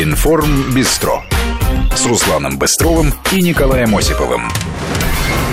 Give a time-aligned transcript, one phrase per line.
[0.00, 1.24] Информ Бистро
[1.92, 4.42] с Русланом Быстровым и Николаем Осиповым.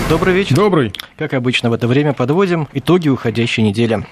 [0.08, 0.56] Добрый вечер.
[0.56, 0.94] Добрый.
[1.18, 4.06] Как обычно в это время подводим итоги уходящей недели.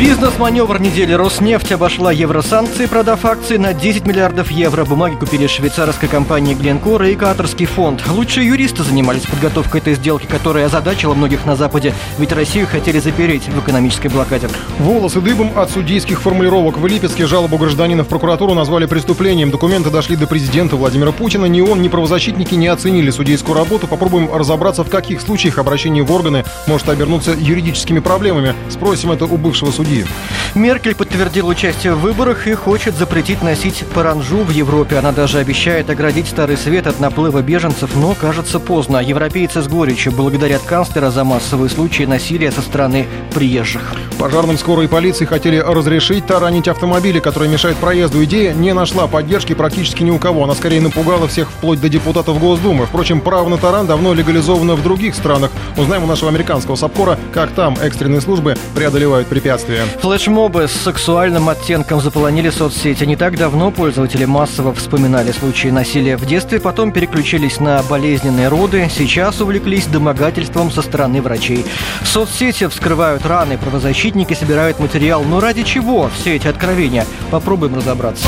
[0.00, 4.86] Бизнес-маневр недели Роснефть обошла евросанкции, продав акции на 10 миллиардов евро.
[4.86, 8.02] Бумаги купили швейцарская компания Гленкор и Катарский фонд.
[8.08, 13.46] Лучшие юристы занимались подготовкой этой сделки, которая озадачила многих на Западе, ведь Россию хотели запереть
[13.46, 14.48] в экономической блокаде.
[14.78, 16.78] Волосы дыбом от судейских формулировок.
[16.78, 19.50] В Липецке жалобу гражданина в прокуратуру назвали преступлением.
[19.50, 21.44] Документы дошли до президента Владимира Путина.
[21.44, 23.86] Ни он, ни правозащитники не оценили судейскую работу.
[23.86, 28.54] Попробуем разобраться, в каких случаях обращение в органы может обернуться юридическими проблемами.
[28.70, 30.06] Спросим это у бывшего судьи судьи.
[30.54, 34.96] Меркель подтвердила участие в выборах и хочет запретить носить паранжу в Европе.
[34.96, 38.98] Она даже обещает оградить Старый Свет от наплыва беженцев, но кажется поздно.
[38.98, 43.94] Европейцы с горечью благодарят канцлера за массовые случаи насилия со стороны приезжих.
[44.18, 48.22] Пожарным скорой полиции хотели разрешить таранить автомобили, которые мешают проезду.
[48.24, 50.44] Идея не нашла поддержки практически ни у кого.
[50.44, 52.86] Она скорее напугала всех вплоть до депутатов Госдумы.
[52.86, 55.50] Впрочем, право на таран давно легализовано в других странах.
[55.76, 59.79] Узнаем у нашего американского САПКОРа, как там экстренные службы преодолевают препятствия.
[60.00, 63.04] Флешмобы с сексуальным оттенком заполонили соцсети.
[63.04, 68.88] Не так давно пользователи массово вспоминали случаи насилия в детстве, потом переключились на болезненные роды,
[68.90, 71.64] сейчас увлеклись домогательством со стороны врачей.
[72.04, 75.22] Соцсети вскрывают раны, правозащитники собирают материал.
[75.24, 77.06] Но ради чего все эти откровения?
[77.30, 78.26] Попробуем разобраться.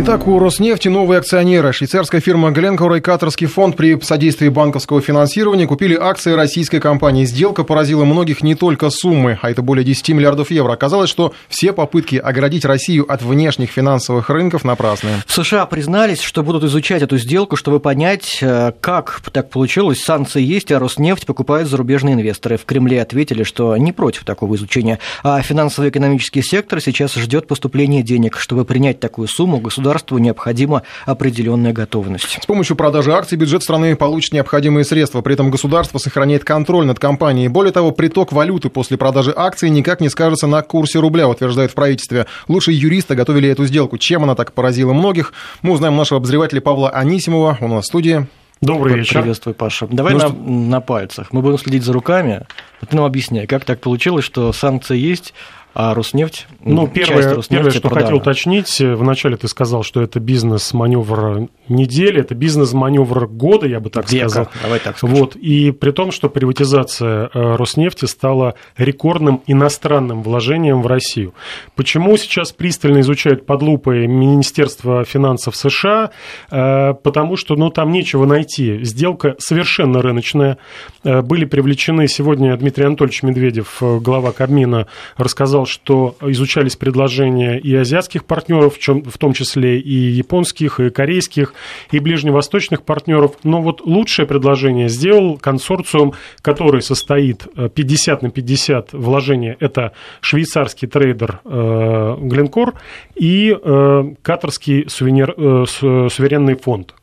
[0.00, 1.72] Итак, у Роснефти новые акционеры.
[1.72, 7.24] Швейцарская фирма Гленкор и Катарский фонд при содействии банковского финансирования купили акции российской компании.
[7.24, 10.72] Сделка поразила многих не только суммы, а это более 10 миллиардов евро.
[10.72, 15.10] Оказалось, что все попытки оградить Россию от внешних финансовых рынков напрасны.
[15.26, 20.00] В США признались, что будут изучать эту сделку, чтобы понять, э, как так получилось.
[20.00, 22.56] Санкции есть, а Роснефть покупают зарубежные инвесторы.
[22.56, 25.00] В Кремле ответили, что не против такого изучения.
[25.24, 28.38] А финансово-экономический сектор сейчас ждет поступления денег.
[28.38, 32.38] Чтобы принять такую сумму, государство государству необходима определенная готовность.
[32.42, 35.22] С помощью продажи акций бюджет страны получит необходимые средства.
[35.22, 37.48] При этом государство сохраняет контроль над компанией.
[37.48, 41.74] Более того, приток валюты после продажи акций никак не скажется на курсе рубля, утверждает в
[41.74, 42.26] правительстве.
[42.48, 43.96] Лучшие юристы готовили эту сделку.
[43.96, 45.32] Чем она так поразила многих?
[45.62, 47.56] Мы узнаем нашего обозревателя Павла Анисимова.
[47.62, 48.26] Он у нас в студии.
[48.60, 49.20] Добрый вечер.
[49.20, 49.86] Приветствую, Паша.
[49.86, 50.36] Давай ну, на, что...
[50.36, 51.32] на пальцах.
[51.32, 52.42] Мы будем следить за руками.
[52.86, 55.32] Ты нам объясняй, как так получилось, что санкции есть,
[55.80, 58.06] а Роснефть, ну, первое, Роснефти первое что продана.
[58.06, 64.10] хотел уточнить, вначале ты сказал, что это бизнес-маневр недели, это бизнес-маневр года, я бы так
[64.10, 64.28] Века.
[64.28, 64.48] сказал.
[64.60, 65.14] Давай так скажем.
[65.14, 71.32] Вот, и при том, что приватизация э, Роснефти стала рекордным иностранным вложением в Россию.
[71.76, 76.10] Почему сейчас пристально изучают под лупой Министерство финансов США?
[76.50, 78.82] Э, потому что ну, там нечего найти.
[78.82, 80.58] Сделка совершенно рыночная.
[81.04, 88.24] Э, были привлечены сегодня Дмитрий Анатольевич Медведев, глава Кабмина, рассказал, что изучались предложения и азиатских
[88.24, 91.54] партнеров, в том числе и японских, и корейских,
[91.90, 93.36] и ближневосточных партнеров.
[93.44, 99.56] Но вот лучшее предложение сделал консорциум, который состоит 50 э, на 50 вложения.
[99.60, 102.74] Это швейцарский трейдер э, Гленкор
[103.14, 105.34] и э, катарский сувенир,
[105.68, 106.94] суверенный фонд.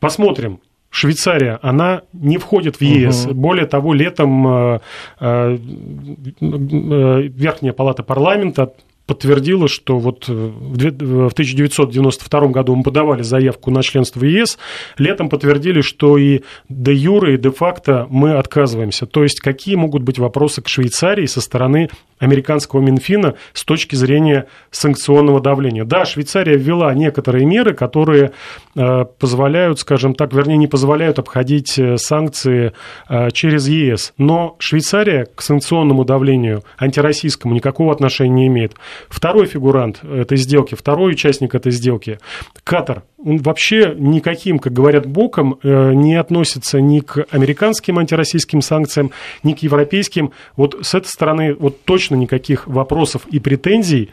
[0.00, 0.60] Посмотрим,
[0.92, 3.24] Швейцария, она не входит в ЕС.
[3.24, 3.34] Угу.
[3.34, 4.80] Более того, летом э,
[5.20, 8.74] э, э, Верхняя палата парламента
[9.06, 14.58] подтвердила, что вот в 1992 году мы подавали заявку на членство в ЕС,
[14.98, 19.06] летом подтвердили, что и де юре, и де факто мы отказываемся.
[19.06, 21.88] То есть какие могут быть вопросы к Швейцарии со стороны
[22.22, 25.84] американского Минфина с точки зрения санкционного давления?
[25.84, 28.32] Да, Швейцария ввела некоторые меры, которые
[28.76, 32.72] э, позволяют, скажем так, вернее, не позволяют обходить э, санкции
[33.08, 34.14] э, через ЕС.
[34.18, 38.74] Но Швейцария к санкционному давлению антироссийскому никакого отношения не имеет.
[39.08, 42.20] Второй фигурант этой сделки, второй участник этой сделки,
[42.62, 49.12] Катар, он вообще никаким, как говорят, боком не относится ни к американским антироссийским санкциям,
[49.44, 50.32] ни к европейским.
[50.56, 54.10] Вот с этой стороны вот точно никаких вопросов и претензий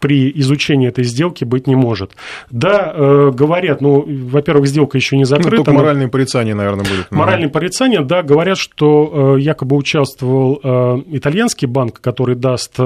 [0.00, 2.12] при изучении этой сделки быть не может.
[2.50, 5.50] Да, э, говорят, ну, во-первых, сделка еще не закрыта.
[5.50, 7.10] Ну, только моральное порицание, наверное, будет.
[7.10, 7.54] Моральное угу.
[7.54, 12.78] порицание, да, говорят, что э, якобы участвовал э, итальянский банк, который даст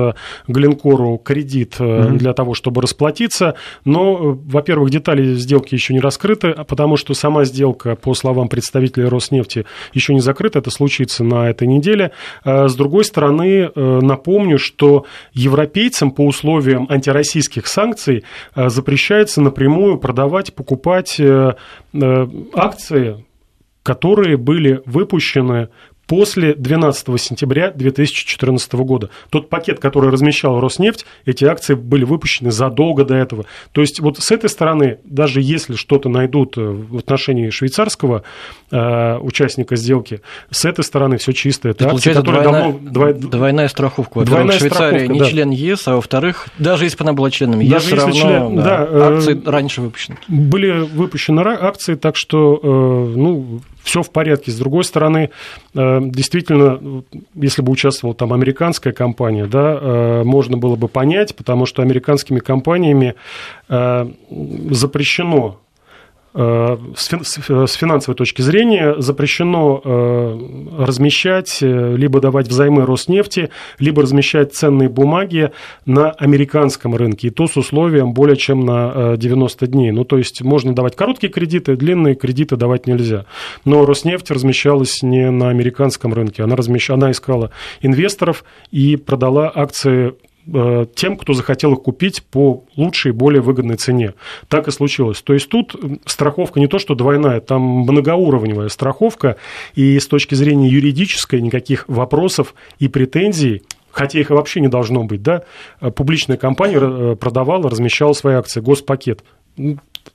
[0.48, 2.16] Гленкору кредит угу.
[2.16, 7.44] для того, чтобы расплатиться, но, во-первых, детали сделки еще не раскрыты, а потому что сама
[7.44, 12.10] сделка, по словам представителей Роснефти, еще не закрыта, это случится на этой неделе.
[12.44, 18.24] С другой стороны, напомню, что европейцам по условиям антироссийских санкций
[18.54, 21.54] э, запрещается напрямую продавать, покупать э,
[21.92, 23.24] э, акции,
[23.82, 25.68] которые были выпущены
[26.06, 29.10] после 12 сентября 2014 года.
[29.30, 33.44] Тот пакет, который размещал Роснефть, эти акции были выпущены задолго до этого.
[33.72, 38.22] То есть вот с этой стороны, даже если что-то найдут э, в отношении швейцарского
[38.70, 40.20] э, участника сделки,
[40.50, 41.70] с этой стороны все чисто.
[41.70, 42.90] Это акции, которые двойная, давно...
[42.90, 43.14] Двой...
[43.14, 44.18] Двойная страховка.
[44.18, 45.26] Во-первых, Швейцария страховка, не да.
[45.26, 48.56] член ЕС, а во-вторых, даже если бы она была членом ЕС, даже все равно член...
[48.56, 50.18] да, да, э, акции раньше выпущены.
[50.28, 54.50] Были выпущены акции, так что ну, все в порядке.
[54.50, 55.30] С другой стороны,
[55.74, 57.04] э, действительно,
[57.34, 62.40] если бы участвовала там американская компания, да, э, можно было бы понять, потому что американскими
[62.40, 63.14] компаниями
[63.68, 64.10] э,
[64.70, 65.60] запрещено
[66.34, 74.88] с финансовой точки зрения запрещено э, размещать, э, либо давать взаймы Роснефти, либо размещать ценные
[74.88, 75.52] бумаги
[75.86, 79.92] на американском рынке, и то с условием более чем на 90 дней.
[79.92, 83.26] Ну, то есть можно давать короткие кредиты, длинные кредиты давать нельзя.
[83.64, 86.90] Но Роснефть размещалась не на американском рынке, она, размещ...
[86.90, 90.12] она искала инвесторов и продала акции Э,
[90.94, 94.14] тем, кто захотел их купить по лучшей, более выгодной цене.
[94.48, 95.22] Так и случилось.
[95.22, 95.74] То есть тут
[96.04, 99.36] страховка не то, что двойная, там многоуровневая страховка,
[99.74, 103.62] и с точки зрения юридической никаких вопросов и претензий
[103.94, 105.44] хотя их вообще не должно быть, да,
[105.94, 109.22] публичная компания э, продавала, размещала свои акции, госпакет.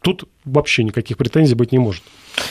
[0.02, 2.04] Тут вообще никаких претензий быть не может.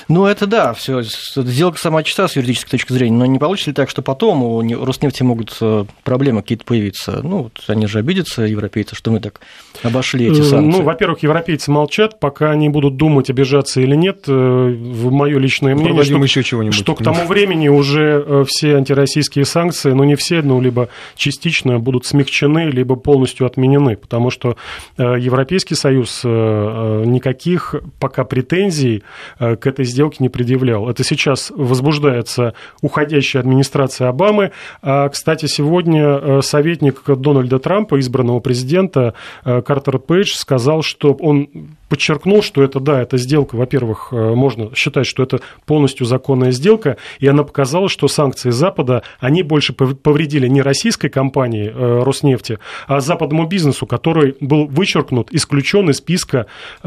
[0.09, 1.03] Ну, это да, все.
[1.03, 4.85] Сделка сама чиста с юридической точки зрения, но не получится ли так, что потом у
[4.85, 7.21] Роснефти могут э, проблемы какие-то появиться?
[7.23, 9.41] Ну, вот они же обидятся, европейцы, что мы так
[9.83, 10.79] обошли эти э, санкции.
[10.79, 14.25] Ну, во-первых, европейцы молчат, пока они будут думать, обижаться или нет.
[14.27, 16.75] Э, в мое личное мнение, что, еще чего-нибудь.
[16.75, 22.07] что к тому времени уже все антироссийские санкции, ну, не все, ну, либо частично будут
[22.07, 24.57] смягчены, либо полностью отменены, потому что
[24.97, 29.03] Европейский Союз никаких пока претензий
[29.39, 30.89] к этой сделки не предъявлял.
[30.89, 34.53] Это сейчас возбуждается уходящая администрация Обамы.
[34.83, 39.15] А, кстати, сегодня э, советник Дональда Трампа, избранного президента,
[39.45, 41.49] э, Картер Пейдж, сказал, что он
[41.89, 46.97] подчеркнул, что это, да, эта сделка, во-первых, э, можно считать, что это полностью законная сделка,
[47.19, 53.47] и она показала, что санкции Запада, они больше повредили не российской компании Роснефти, а западному
[53.47, 56.47] бизнесу, который был вычеркнут, исключен из списка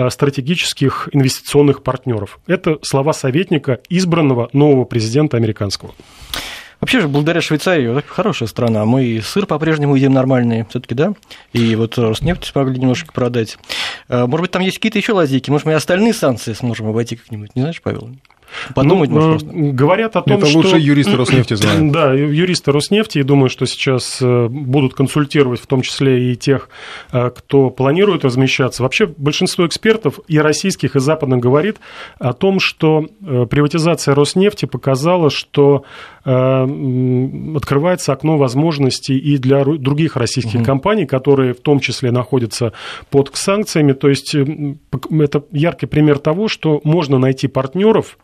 [0.09, 2.39] стратегических инвестиционных партнеров.
[2.47, 5.93] Это слова советника избранного нового президента американского.
[6.81, 8.85] Вообще же, благодаря Швейцарии, хорошая страна.
[8.85, 11.13] Мы и сыр по-прежнему едим нормальный, все таки да?
[11.53, 13.57] И вот Роснефть смогли немножко продать.
[14.09, 15.51] А, может быть, там есть какие-то еще лазейки?
[15.51, 17.55] Может, мы и остальные санкции сможем обойти как-нибудь?
[17.55, 18.09] Не знаешь, Павел?
[18.75, 19.49] Подумать ну, можно просто.
[19.51, 20.57] Говорят о том, Это что...
[20.57, 21.91] лучше юристы Роснефти знают.
[21.91, 26.69] Да, юристы Роснефти, и думаю, что сейчас э, будут консультировать в том числе и тех,
[27.11, 28.83] э, кто планирует размещаться.
[28.83, 31.77] Вообще большинство экспертов и российских, и западных говорит
[32.19, 35.83] о том, что э, приватизация Роснефти показала, что
[36.23, 40.65] открывается окно возможностей и для других российских угу.
[40.65, 42.73] компаний, которые в том числе находятся
[43.09, 43.93] под санкциями.
[43.93, 48.19] То есть это яркий пример того, что можно найти партнеров,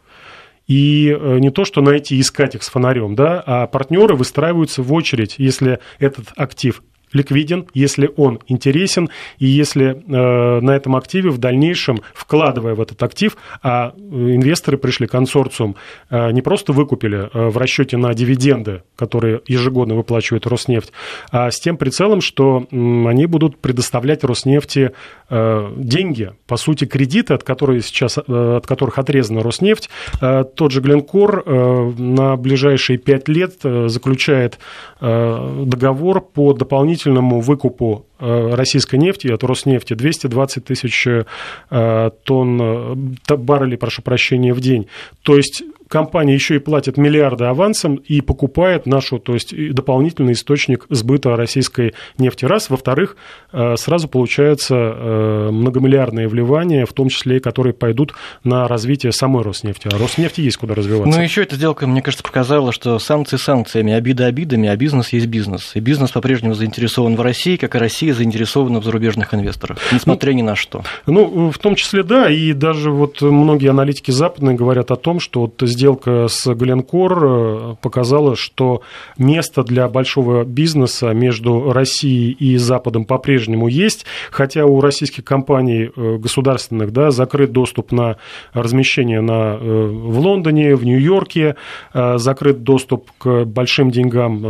[0.68, 4.94] и э, не то, что найти, искать их с фонарем, да, а партнеры выстраиваются в
[4.94, 9.10] очередь, если этот актив ликвиден, если он интересен,
[9.40, 14.78] и если э, на этом активе в дальнейшем, вкладывая в этот актив, а э, инвесторы
[14.78, 15.76] пришли, консорциум,
[16.10, 20.92] э, не просто выкупили э, в расчете на дивиденды, которые ежегодно выплачивает Роснефть,
[21.32, 24.92] а с тем прицелом, что э, они будут предоставлять Роснефти
[25.30, 29.90] э, деньги, по сути, кредиты, от, которых сейчас, э, от которых отрезана Роснефть.
[30.22, 34.60] Э, тот же Гленкор э, на ближайшие пять лет э, заключает
[35.00, 42.62] э, договор по дополнительному дополнительному выкупу э, российской нефти от Роснефти 220 тысяч э, тонн
[42.62, 44.88] э, баррелей, прошу прощения, в день.
[45.24, 50.86] То есть компания еще и платит миллиарды авансом и покупает нашу, то есть дополнительный источник
[50.90, 52.46] сбыта российской нефти.
[52.46, 52.70] Раз.
[52.70, 53.18] Во-вторых,
[53.52, 58.14] э, сразу получается э, многомиллиардные вливания, в том числе и которые пойдут
[58.44, 59.90] на развитие самой Роснефти.
[59.92, 61.18] А Роснефти есть куда развиваться.
[61.18, 65.28] Ну, еще эта сделка, мне кажется, показала, что санкции санкциями, обиды обидами, а бизнес есть
[65.28, 65.72] бизнес.
[65.76, 70.38] И бизнес по-прежнему заинтересован в России, как и Россия заинтересована в зарубежных инвесторах, несмотря ну,
[70.38, 70.84] ни на что.
[71.06, 75.42] Ну, в том числе, да, и даже вот многие аналитики западные говорят о том, что
[75.42, 78.82] вот сделка с Гленкор э, показала, что
[79.20, 86.18] место для большого бизнеса между Россией и Западом по-прежнему есть, хотя у российских компаний э,
[86.18, 88.18] государственных да, закрыт доступ на
[88.54, 91.56] размещение на, э, в Лондоне, в Нью-Йорке,
[91.94, 94.46] закрыт доступ к большим деньгам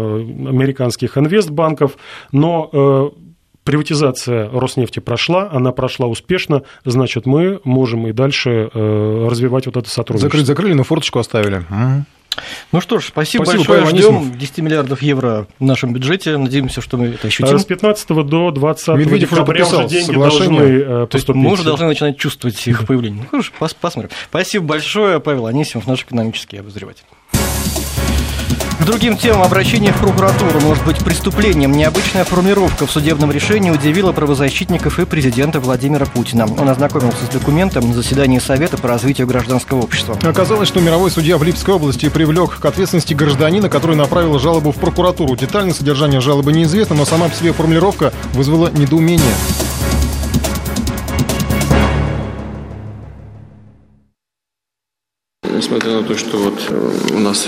[0.48, 1.98] американских инвестбанков,
[2.32, 3.12] но
[3.68, 9.90] приватизация Роснефти прошла, она прошла успешно, значит, мы можем и дальше э, развивать вот это
[9.90, 10.30] сотрудничество.
[10.30, 11.66] Закрыть закрыли, но форточку оставили.
[12.72, 13.86] Ну что ж, спасибо, спасибо большое.
[13.88, 16.38] Ждем 10 миллиардов евро в нашем бюджете.
[16.38, 17.60] Надеемся, что мы это ощутим.
[17.60, 21.10] С 15 до 20 Медведев декабря уже, уже деньги должны поступить.
[21.10, 23.24] То есть мы уже должны начинать чувствовать их появление.
[23.24, 24.12] Ну, хорошо, посмотрим.
[24.30, 27.04] Спасибо большое, Павел Анисимов, наш экономический обозреватель.
[28.88, 31.74] Другим темам обращение в прокуратуру может быть преступлением.
[31.74, 36.48] Необычная формулировка в судебном решении удивила правозащитников и президента Владимира Путина.
[36.58, 40.18] Он ознакомился с документом на заседании Совета по развитию гражданского общества.
[40.24, 44.78] Оказалось, что мировой судья в Липской области привлек к ответственности гражданина, который направил жалобу в
[44.78, 45.36] прокуратуру.
[45.36, 49.34] Детальное содержание жалобы неизвестно, но сама по себе формулировка вызвала недоумение.
[55.78, 57.48] Несмотря на то, что вот э, у нас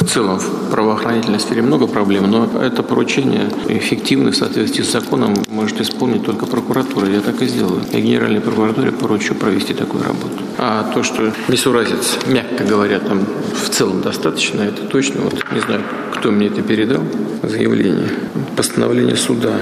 [0.00, 5.36] в целом в правоохранительной сфере много проблем, но это поручение эффективно в соответствии с законом
[5.48, 7.08] может исполнить только прокуратура.
[7.08, 7.82] Я так и сделаю.
[7.92, 10.42] Я Генеральной прокуратуре поручу провести такую работу.
[10.58, 13.20] А то, что несуразец, мягко говоря, там
[13.54, 15.20] в целом достаточно, это точно.
[15.20, 15.82] Вот не знаю,
[16.16, 17.04] кто мне это передал,
[17.44, 18.08] заявление.
[18.56, 19.54] Постановление суда.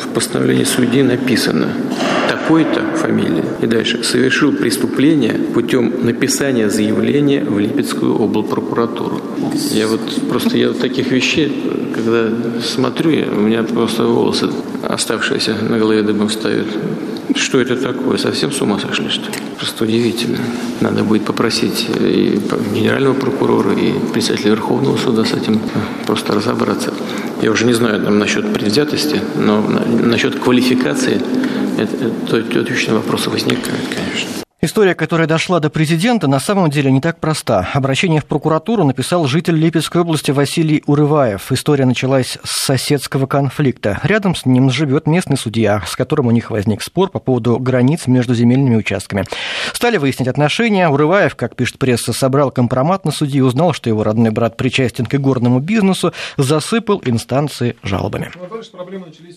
[0.00, 1.72] В постановлении судьи написано
[2.28, 9.20] такой-то фамилия и дальше совершил преступление путем написания заявления в Липецкую облпрокуратуру.
[9.70, 11.52] Я вот просто я вот таких вещей,
[11.94, 12.28] когда
[12.62, 14.50] смотрю, у меня просто волосы
[14.82, 16.66] оставшиеся на голове дыбом встают.
[17.34, 18.18] Что это такое?
[18.18, 19.36] Совсем с ума сошли, что ли?
[19.58, 20.38] Просто удивительно.
[20.80, 22.38] Надо будет попросить и
[22.74, 25.60] генерального прокурора, и председателя Верховного суда с этим
[26.06, 26.92] просто разобраться.
[27.42, 29.64] Я уже не знаю там, насчет предвзятости, но
[30.02, 31.20] насчет квалификации
[31.78, 34.43] это, это, это точно вопросы возникают, конечно.
[34.64, 37.68] История, которая дошла до президента, на самом деле не так проста.
[37.74, 41.52] Обращение в прокуратуру написал житель Липецкой области Василий Урываев.
[41.52, 44.00] История началась с соседского конфликта.
[44.04, 48.06] Рядом с ним живет местный судья, с которым у них возник спор по поводу границ
[48.06, 49.26] между земельными участками.
[49.74, 50.88] Стали выяснять отношения.
[50.88, 55.14] Урываев, как пишет пресса, собрал компромат на судьи, узнал, что его родной брат причастен к
[55.14, 58.30] игорному бизнесу, засыпал инстанции жалобами.
[58.34, 59.36] Ну, а дальше проблемы начались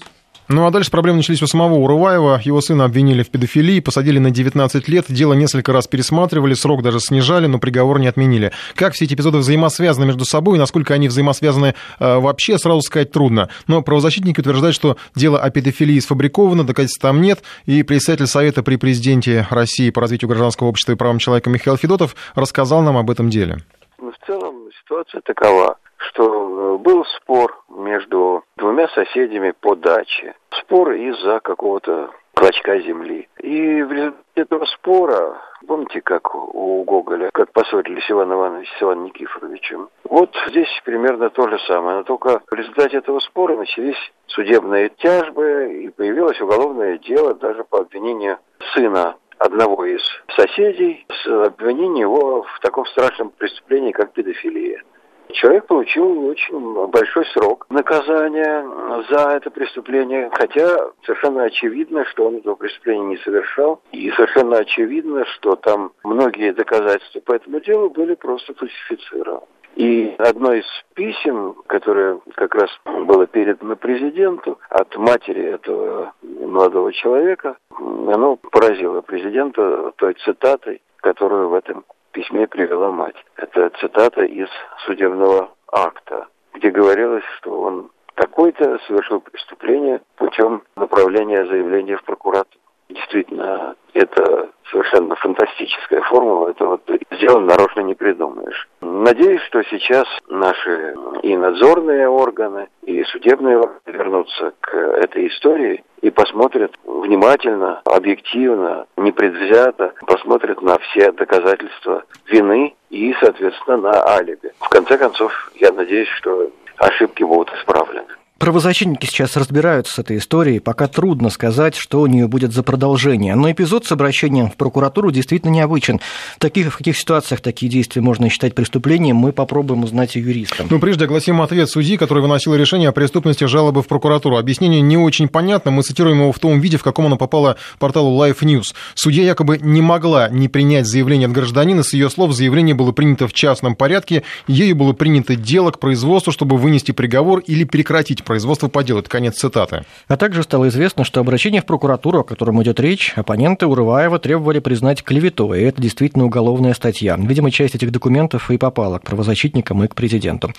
[0.50, 2.40] ну а дальше проблемы начались у самого Урываева.
[2.44, 5.06] Его сына обвинили в педофилии, посадили на 19 лет.
[5.10, 8.54] Дело несколько раз пересматривали, срок даже снижали, но приговор не отменили.
[8.76, 13.12] Как все эти эпизоды взаимосвязаны между собой и насколько они взаимосвязаны э, вообще, сразу сказать
[13.12, 13.50] трудно.
[13.68, 17.44] Но правозащитники утверждают, что дело о педофилии сфабриковано, доказательств там нет.
[17.66, 22.16] И председатель Совета при президенте России по развитию гражданского общества и правам человека Михаил Федотов
[22.36, 23.58] рассказал нам об этом деле.
[24.00, 30.36] Ну, в целом ситуация такова что э, был спор между двумя соседями по даче.
[30.52, 33.28] Спор из-за какого-то клочка земли.
[33.40, 39.06] И в результате этого спора, помните, как у Гоголя, как поссорились Иван Иванович с Иваном
[39.06, 39.90] Никифоровичем?
[40.04, 45.82] Вот здесь примерно то же самое, но только в результате этого спора начались судебные тяжбы,
[45.84, 48.38] и появилось уголовное дело даже по обвинению
[48.74, 50.02] сына одного из
[50.36, 54.84] соседей с обвинением его в таком страшном преступлении, как педофилия.
[55.30, 58.66] Человек получил очень большой срок наказания
[59.10, 65.26] за это преступление, хотя совершенно очевидно, что он этого преступления не совершал, и совершенно очевидно,
[65.26, 69.46] что там многие доказательства по этому делу были просто фальсифицированы.
[69.76, 70.66] И одно из
[70.96, 72.70] писем, которое как раз
[73.06, 81.54] было передано президенту от матери этого молодого человека, оно поразило президента той цитатой, которую в
[81.54, 81.86] этом
[82.18, 83.16] письме привела мать.
[83.36, 84.50] Это цитата из
[84.88, 92.60] судебного акта, где говорилось, что он такой-то совершил преступление путем направления заявления в прокуратуру.
[92.90, 98.68] Действительно, это совершенно фантастическая формула, это вот сделано нарочно не придумаешь.
[98.82, 106.10] Надеюсь, что сейчас наши и надзорные органы, и судебные органы вернутся к этой истории и
[106.10, 114.52] посмотрят внимательно, объективно, непредвзято, посмотрят на все доказательства вины и, соответственно, на алиби.
[114.60, 118.08] В конце концов, я надеюсь, что ошибки будут исправлены.
[118.38, 123.34] Правозащитники сейчас разбираются с этой историей, пока трудно сказать, что у нее будет за продолжение.
[123.34, 126.00] Но эпизод с обращением в прокуратуру действительно необычен.
[126.36, 130.66] В, таких, в каких ситуациях такие действия можно считать преступлением, мы попробуем узнать у юриста.
[130.70, 134.38] Ну, прежде огласим ответ судьи, который выносил решение о преступности жалобы в прокуратуру.
[134.38, 138.24] Объяснение не очень понятно, мы цитируем его в том виде, в каком оно попало порталу
[138.24, 138.76] Life News.
[138.94, 143.28] Судья якобы не могла не принять заявление от гражданина, с ее слов заявление было принято
[143.28, 148.68] в частном порядке, ею было принято дело к производству, чтобы вынести приговор или прекратить производства
[148.68, 149.00] по делу.
[149.00, 149.86] Это конец цитаты.
[150.08, 154.60] А также стало известно, что обращение в прокуратуру, о котором идет речь, оппоненты Урываева требовали
[154.60, 155.62] признать клеветой.
[155.62, 157.18] И это действительно уголовная статья.
[157.18, 160.52] Видимо, часть этих документов и попала к правозащитникам и к президенту.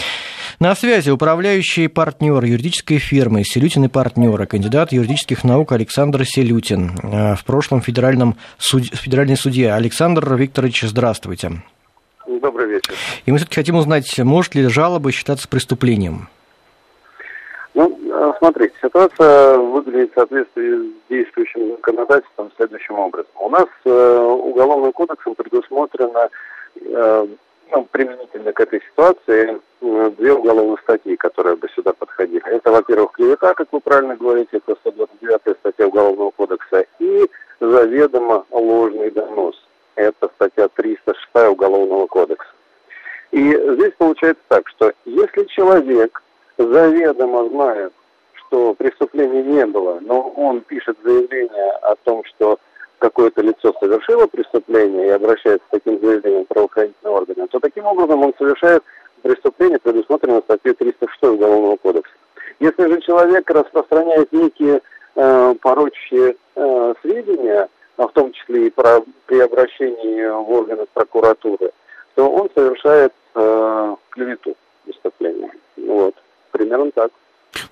[0.58, 6.98] На связи управляющий партнер юридической фирмы «Селютин и партнеры», кандидат юридических наук Александр Селютин.
[7.02, 8.86] Э, в прошлом федеральном суд...
[8.86, 9.74] федеральный судья.
[9.74, 11.62] Александр Викторович, здравствуйте.
[12.26, 12.94] Добрый вечер.
[13.26, 16.28] И мы все-таки хотим узнать, может ли жалоба считаться преступлением?
[18.20, 23.30] Э, смотрите, ситуация выглядит в соответствии с действующим законодательством следующим образом.
[23.38, 26.28] У нас э, уголовным кодексом предусмотрено
[26.80, 27.26] э,
[27.70, 32.44] ну, применительно к этой ситуации э, две уголовные статьи, которые бы сюда подходили.
[32.48, 39.12] Это, во-первых, клевета, как вы правильно говорите, это 129 статья Уголовного кодекса, и заведомо ложный
[39.12, 39.54] донос.
[39.94, 42.50] Это статья 306 Уголовного кодекса.
[43.30, 46.20] И здесь получается так, что если человек
[46.56, 47.92] заведомо знает,
[48.48, 52.58] что преступления не было, но он пишет заявление о том, что
[52.98, 58.34] какое-то лицо совершило преступление и обращается с таким заявлением правоохранительные органы, то таким образом он
[58.36, 58.82] совершает
[59.22, 62.12] преступление, предусмотренное статьей 306 Уголовного кодекса.
[62.60, 64.80] Если же человек распространяет некие
[65.14, 71.70] э, порочащие э, сведения, а в том числе и про, при обращении в органы прокуратуры,
[72.14, 75.52] то он совершает э, клевету преступления.
[75.76, 76.14] Вот.
[76.50, 77.12] Примерно так.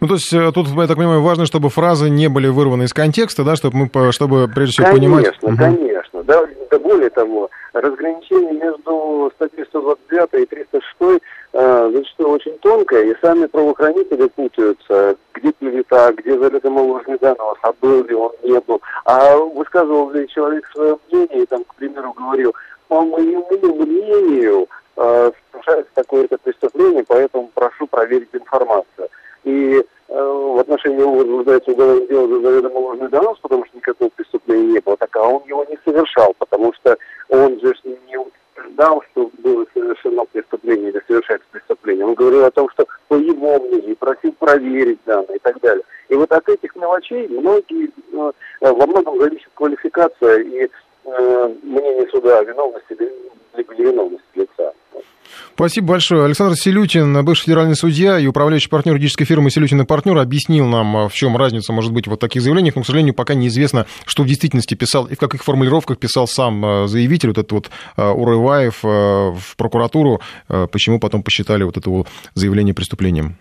[0.00, 2.92] Ну, то есть э, тут, я так понимаю, важно, чтобы фразы не были вырваны из
[2.92, 5.24] контекста, да, чтобы мы, чтобы прежде всего конечно, понимать...
[5.40, 6.22] Конечно, конечно.
[6.22, 13.20] Да, да более того, разграничение между статьей 129 и 306 э, зачастую очень тонкое, и
[13.20, 18.80] сами правоохранители путаются, где клевета, где заведомо ложный донос, а был ли он, не был.
[19.04, 22.54] А высказывал ли человек свое мнение, и там, к примеру, говорил,
[22.88, 29.08] по моему мнению, э, совершается такое-то преступление, поэтому прошу проверить информацию
[29.46, 34.08] и э, в отношении него возбуждается уголовное дело за заведомо ложный донос, потому что никакого
[34.10, 36.98] преступления не было, так а он его не совершал, потому что
[37.28, 42.06] он же не утверждал, что было совершено преступление или совершается преступление.
[42.06, 45.84] Он говорил о том, что по его мнению просил проверить данные и так далее.
[46.08, 50.68] И вот от этих мелочей многие, э, во многом зависит квалификация и
[51.04, 52.96] э, мнение суда о виновности
[53.56, 54.15] либо невиновности.
[55.56, 56.26] Спасибо большое.
[56.26, 60.94] Александр Селютин, бывший федеральный судья и управляющий партнер юридической фирмы Селютин и партнер, объяснил нам,
[60.94, 64.22] а, в чем разница может быть вот таких заявлениях, но, к сожалению, пока неизвестно, что
[64.22, 68.12] в действительности писал и в каких формулировках писал сам а, заявитель, вот этот вот а,
[68.12, 73.38] Урываев в прокуратуру, почему потом посчитали вот это вот заявление преступлением.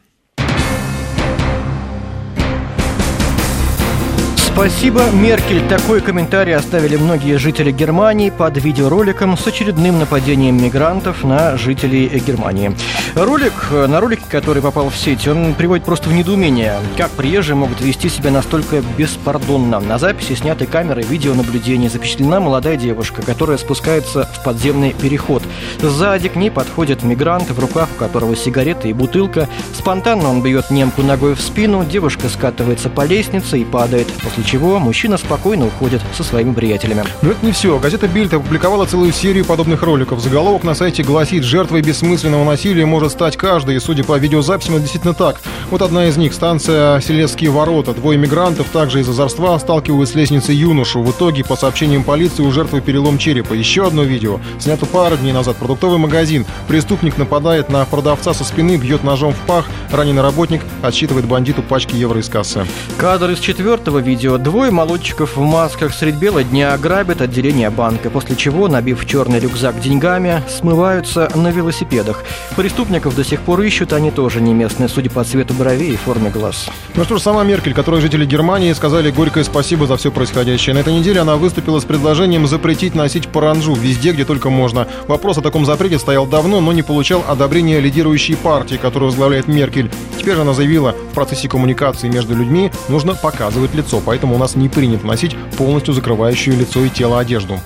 [4.55, 5.67] Спасибо, Меркель.
[5.67, 12.73] Такой комментарий оставили многие жители Германии под видеороликом с очередным нападением мигрантов на жителей Германии.
[13.15, 17.81] Ролик, на ролике, который попал в сеть, он приводит просто в недоумение, как приезжие могут
[17.81, 19.81] вести себя настолько беспардонно.
[19.81, 25.43] На записи снятой камерой видеонаблюдения запечатлена молодая девушка, которая спускается в подземный переход.
[25.81, 29.49] Сзади к ней подходит мигрант, в руках у которого сигарета и бутылка.
[29.73, 34.79] Спонтанно он бьет немку ногой в спину, девушка скатывается по лестнице и падает, после чего
[34.79, 37.03] мужчина спокойно уходит со своими приятелями.
[37.21, 37.77] Но это не все.
[37.79, 40.19] Газета «Бильд» опубликовала целую серию подобных роликов.
[40.19, 43.75] Заголовок на сайте гласит «Жертвой бессмысленного насилия может стать каждый».
[43.75, 45.41] И, судя по видеозаписям, это действительно так.
[45.71, 46.33] Вот одна из них.
[46.33, 47.93] Станция «Селецкие ворота».
[47.93, 51.01] Двое мигрантов также из озорства сталкивают с лестницей юношу.
[51.01, 53.53] В итоге, по сообщениям полиции, у жертвы перелом черепа.
[53.53, 54.39] Еще одно видео.
[54.59, 55.57] Снято пару дней назад.
[55.57, 56.45] Продуктовый магазин.
[56.67, 59.65] Преступник нападает на продавца со спины, бьет ножом в пах.
[59.91, 62.65] Раненый работник отсчитывает бандиту пачки евро из кассы.
[62.97, 68.35] Кадр из четвертого видео Двое молодчиков в масках средь бела дня грабят отделение банка, после
[68.35, 72.23] чего, набив черный рюкзак деньгами, смываются на велосипедах.
[72.55, 76.29] Преступников до сих пор ищут, они тоже не местные, судя по цвету бровей и форме
[76.29, 76.69] глаз.
[76.95, 80.73] Ну что ж, сама Меркель, которой жители Германии сказали горькое спасибо за все происходящее.
[80.73, 84.87] На этой неделе она выступила с предложением запретить носить паранджу везде, где только можно.
[85.07, 89.91] Вопрос о таком запрете стоял давно, но не получал одобрения лидирующей партии, которую возглавляет Меркель.
[90.17, 94.55] Теперь она заявила, в процессе коммуникации между людьми нужно показывать лицо, поэтому поэтому у нас
[94.55, 97.59] не принято носить полностью закрывающую лицо и тело одежду.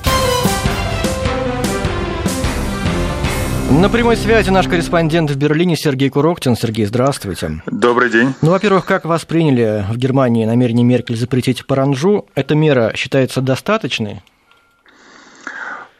[3.72, 6.58] На прямой связи наш корреспондент в Берлине Сергей Куроктин.
[6.58, 7.62] Сергей, здравствуйте.
[7.66, 8.34] Добрый день.
[8.42, 12.26] Ну, во-первых, как восприняли в Германии намерение Меркель запретить паранжу?
[12.36, 14.22] Эта мера считается достаточной?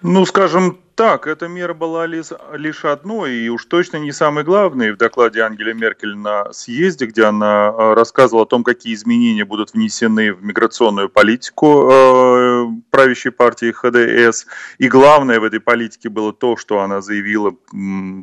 [0.02, 4.98] Ну, скажем так, эта мера была лишь, одной, и уж точно не самой главной в
[4.98, 10.34] докладе Ангели Меркель на съезде, где она э, рассказывала о том, какие изменения будут внесены
[10.34, 14.46] в миграционную политику э, правящей партии ХДС.
[14.78, 17.54] И главное в этой политике было то, что она заявила,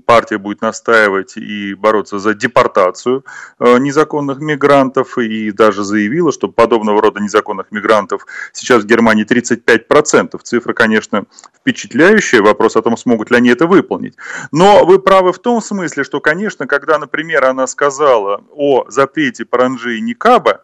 [0.04, 3.24] партия будет настаивать и бороться за депортацию
[3.58, 10.38] э, незаконных мигрантов, и даже заявила, что подобного рода незаконных мигрантов сейчас в Германии 35%.
[10.42, 11.24] Цифра, конечно,
[11.58, 12.42] впечатляющая.
[12.42, 14.14] Вопрос вопрос о том, смогут ли они это выполнить.
[14.52, 19.98] Но вы правы в том смысле, что, конечно, когда, например, она сказала о запрете паранджи
[19.98, 20.62] и никаба,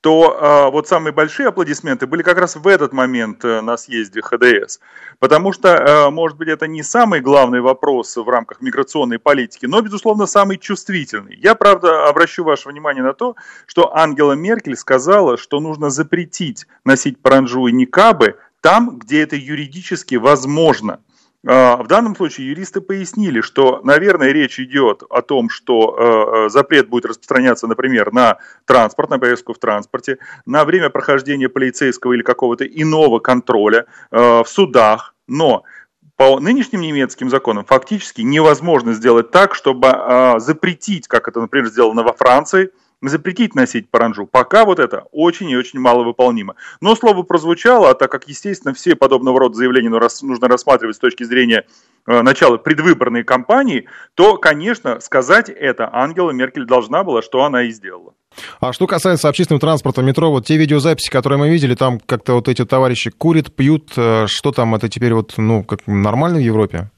[0.00, 4.20] то э, вот самые большие аплодисменты были как раз в этот момент э, на съезде
[4.22, 4.78] ХДС.
[5.18, 9.80] Потому что, э, может быть, это не самый главный вопрос в рамках миграционной политики, но,
[9.80, 11.36] безусловно, самый чувствительный.
[11.42, 13.34] Я, правда, обращу ваше внимание на то,
[13.66, 20.16] что Ангела Меркель сказала, что нужно запретить носить паранджу и никабы там, где это юридически
[20.16, 21.00] возможно.
[21.46, 26.48] А, в данном случае юристы пояснили, что, наверное, речь идет о том, что э, э,
[26.48, 32.22] запрет будет распространяться, например, на транспорт, на поездку в транспорте, на время прохождения полицейского или
[32.22, 35.62] какого-то иного контроля э, в судах, но
[36.16, 42.14] по нынешним немецким законам фактически невозможно сделать так, чтобы запретить, как это, например, сделано во
[42.14, 42.70] Франции,
[43.08, 44.26] запретить носить паранджу.
[44.26, 46.54] Пока вот это очень и очень мало выполнимо.
[46.80, 51.24] Но слово прозвучало, а так как, естественно, все подобного рода заявления нужно рассматривать с точки
[51.24, 51.64] зрения
[52.06, 57.70] э, начала предвыборной кампании, то, конечно, сказать это Ангела Меркель должна была, что она и
[57.70, 58.14] сделала.
[58.60, 62.48] А что касается общественного транспорта, метро, вот те видеозаписи, которые мы видели, там как-то вот
[62.48, 66.90] эти товарищи курят, пьют, э, что там, это теперь вот, ну, как нормально в Европе?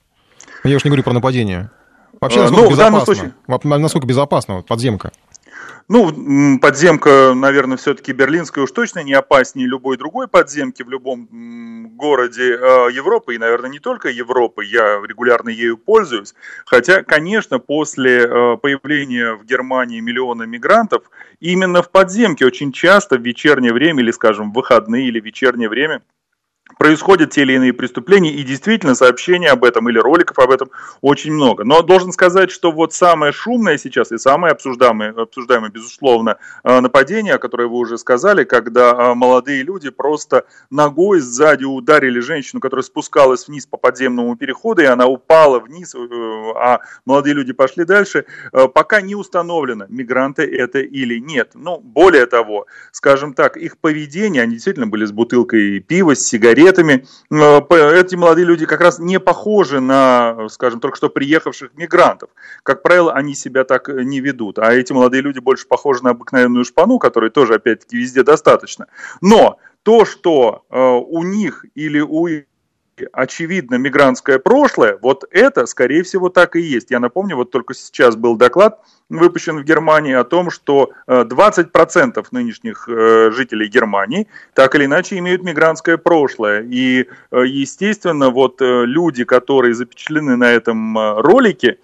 [0.65, 1.71] Я уж не говорю про нападение.
[2.21, 3.15] Вообще, насколько ну, безопасно?
[3.15, 3.35] Случае...
[3.79, 5.13] Насколько безопасно вот, подземка?
[5.89, 12.55] Ну, подземка, наверное, все-таки берлинская уж точно не опаснее любой другой подземки в любом городе
[12.55, 16.35] э, Европы, и, наверное, не только Европы, я регулярно ею пользуюсь.
[16.67, 21.05] Хотя, конечно, после э, появления в Германии миллиона мигрантов,
[21.41, 26.03] именно в подземке очень часто в вечернее время, или, скажем, в выходные или вечернее время–
[26.79, 31.33] происходят те или иные преступления, и действительно сообщений об этом или роликов об этом очень
[31.33, 31.65] много.
[31.65, 37.35] Но должен сказать, что вот самое шумное сейчас и самое обсуждаемое, обсуждаемое безусловно, э, нападение,
[37.35, 42.85] о котором вы уже сказали, когда э, молодые люди просто ногой сзади ударили женщину, которая
[42.85, 45.99] спускалась вниз по подземному переходу, и она упала вниз, э,
[46.57, 48.25] а молодые люди пошли дальше,
[48.75, 51.51] пока не установлено, мигранты это или нет.
[51.55, 56.68] Ну, более того, скажем так, их поведение, они действительно были с бутылкой пива, с сигаретами,
[56.69, 57.05] сигаретами.
[57.99, 62.31] Эти молодые люди как раз не похожи на, скажем, только что приехавших мигрантов.
[62.63, 64.59] Как правило, они себя так не ведут.
[64.59, 68.87] А эти молодые люди больше похожи на обыкновенную шпану, которой тоже, опять-таки, везде достаточно.
[69.21, 72.29] Но то, что э, у них или у
[73.13, 76.91] очевидно мигрантское прошлое, вот это, скорее всего, так и есть.
[76.91, 82.23] Я напомню, вот только сейчас был доклад выпущен в Германии о том, что 20% э,
[82.31, 86.63] нынешних э, жителей Германии так или иначе имеют мигрантское прошлое.
[86.63, 91.79] И, э, естественно, вот люди, которые запечатлены на этом ролике,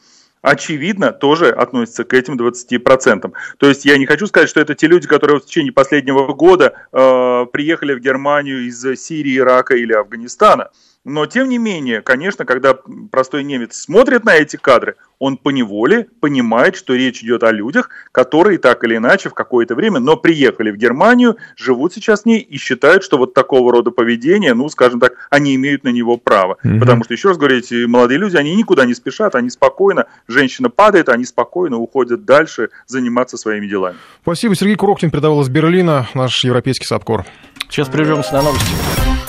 [0.45, 3.33] очевидно, тоже относятся к этим 20%.
[3.57, 6.75] То есть я не хочу сказать, что это те люди, которые в течение последнего года
[6.93, 10.71] э, приехали в Германию из Сирии, Ирака или Афганистана.
[11.05, 12.75] Но, тем не менее, конечно, когда
[13.13, 18.59] простой немец смотрит на эти кадры, он поневоле понимает, что речь идет о людях, которые
[18.59, 22.57] так или иначе в какое-то время, но приехали в Германию, живут сейчас в ней и
[22.57, 26.57] считают, что вот такого рода поведение, ну, скажем так, они имеют на него право.
[26.65, 26.81] Mm-hmm.
[26.81, 30.71] Потому что, еще раз говорю, эти молодые люди, они никуда не спешат, они спокойно, женщина
[30.71, 33.97] падает, они спокойно уходят дальше заниматься своими делами.
[34.23, 34.55] Спасибо.
[34.55, 37.27] Сергей Курохтин передавал из Берлина, наш европейский САПКОР.
[37.69, 39.24] Сейчас прервемся на новости.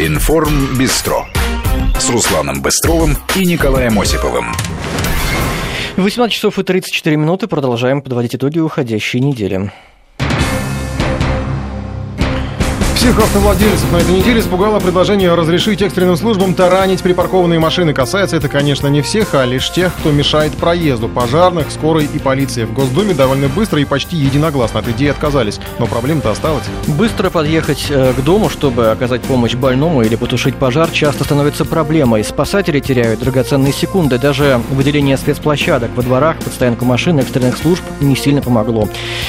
[0.00, 1.26] Информ Бистро
[1.98, 4.52] с Русланом Быстровым и Николаем Осиповым.
[5.96, 7.48] 18 часов и 34 минуты.
[7.48, 9.72] Продолжаем подводить итоги уходящей недели.
[12.98, 17.94] Всех автовладельцев на этой неделе испугало предложение разрешить экстренным службам таранить припаркованные машины.
[17.94, 21.08] Касается это, конечно, не всех, а лишь тех, кто мешает проезду.
[21.08, 22.64] Пожарных, скорой и полиции.
[22.64, 25.60] В Госдуме довольно быстро и почти единогласно от идеи отказались.
[25.78, 26.64] Но проблема-то осталась.
[26.88, 32.24] Быстро подъехать э, к дому, чтобы оказать помощь больному или потушить пожар, часто становится проблемой.
[32.24, 34.18] Спасатели теряют драгоценные секунды.
[34.18, 38.88] Даже выделение спецплощадок во дворах под стоянку машин экстренных служб не сильно помогло.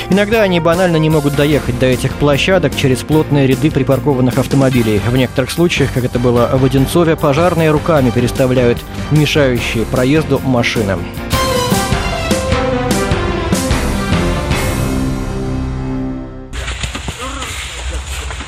[0.09, 4.99] Иногда они банально не могут доехать до этих площадок через плотные ряды ряды припаркованных автомобилей.
[4.99, 8.79] В некоторых случаях, как это было в Одинцове, пожарные руками переставляют
[9.11, 10.97] мешающие проезду машины.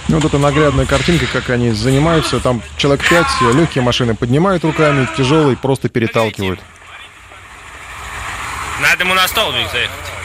[0.08, 2.40] Ну, вот это наглядная картинка, как они занимаются.
[2.40, 6.60] Там человек пять, легкие машины поднимают руками, тяжелые просто переталкивают.
[8.82, 10.21] Надо ему на столбик заехать.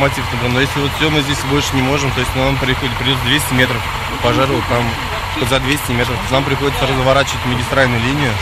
[0.00, 2.96] Мотив, например, но если вот все мы здесь больше не можем, то есть нам приходит,
[2.96, 3.82] придется 200 метров
[4.22, 4.82] пожару, там
[5.48, 8.32] за 200 метров, нам приходится разворачивать магистральную линию,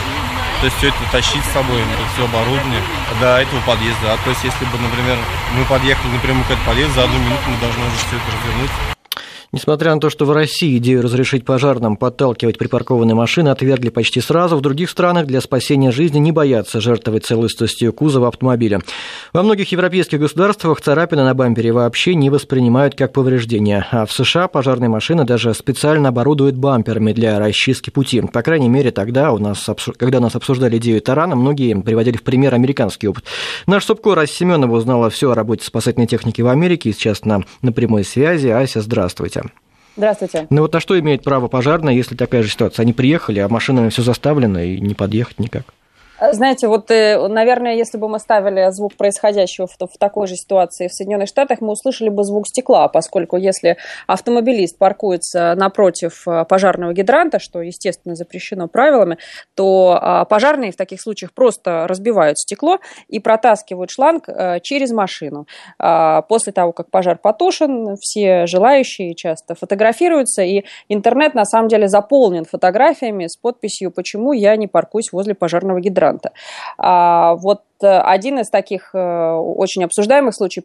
[0.61, 2.83] то есть все это тащить с собой, это все оборудование
[3.21, 4.15] до этого подъезда.
[4.15, 5.19] А то есть если бы, например,
[5.55, 8.98] мы подъехали напрямую к этому подъезду, за одну минуту мы должны уже все это развернуть.
[9.51, 14.59] Несмотря на то, что в России идею разрешить пожарным подталкивать припаркованные машины отвергли почти сразу,
[14.59, 18.81] в других странах для спасения жизни не боятся жертвовать целостностью кузова автомобиля.
[19.33, 24.49] Во многих европейских государствах царапины на бампере вообще не воспринимают как повреждения, а в США
[24.49, 28.21] пожарные машины даже специально оборудуют бамперами для расчистки пути.
[28.21, 32.55] По крайней мере, тогда, у нас, когда нас обсуждали идею тарана, многие приводили в пример
[32.55, 33.25] американский опыт.
[33.67, 37.45] Наш Субкор Ася Семенова узнала все о работе спасательной техники в Америке и сейчас на,
[37.63, 38.49] на прямой связи.
[38.49, 39.39] Ася, здравствуйте.
[39.99, 40.47] Здравствуйте.
[40.49, 42.85] Ну вот на что имеет право пожарная, если такая же ситуация?
[42.85, 45.65] Они приехали, а машинами все заставлено и не подъехать никак.
[46.21, 50.35] Э, знаете, вот, э, наверное, если бы мы ставили звук происходящего в, в такой же
[50.35, 53.77] ситуации в Соединенных Штатах, мы услышали бы звук стекла, поскольку если
[54.07, 59.19] автомобилист паркуется напротив э, пожарного гидранта, что, естественно, запрещено правилами,
[59.55, 62.79] то а, пожарные в таких случаях просто разбивают стекло
[63.09, 64.29] и протаскивают шланг
[64.63, 65.47] через машину.
[65.79, 71.89] А, после того, как пожар потушен, все желающие часто фотографируются, и интернет на самом деле
[71.89, 76.33] заполнен фотографиями с подписью «Почему я не паркуюсь возле пожарного гидранта?» Мигранта.
[76.79, 80.65] А, вот э, один из таких э, очень обсуждаемых случаев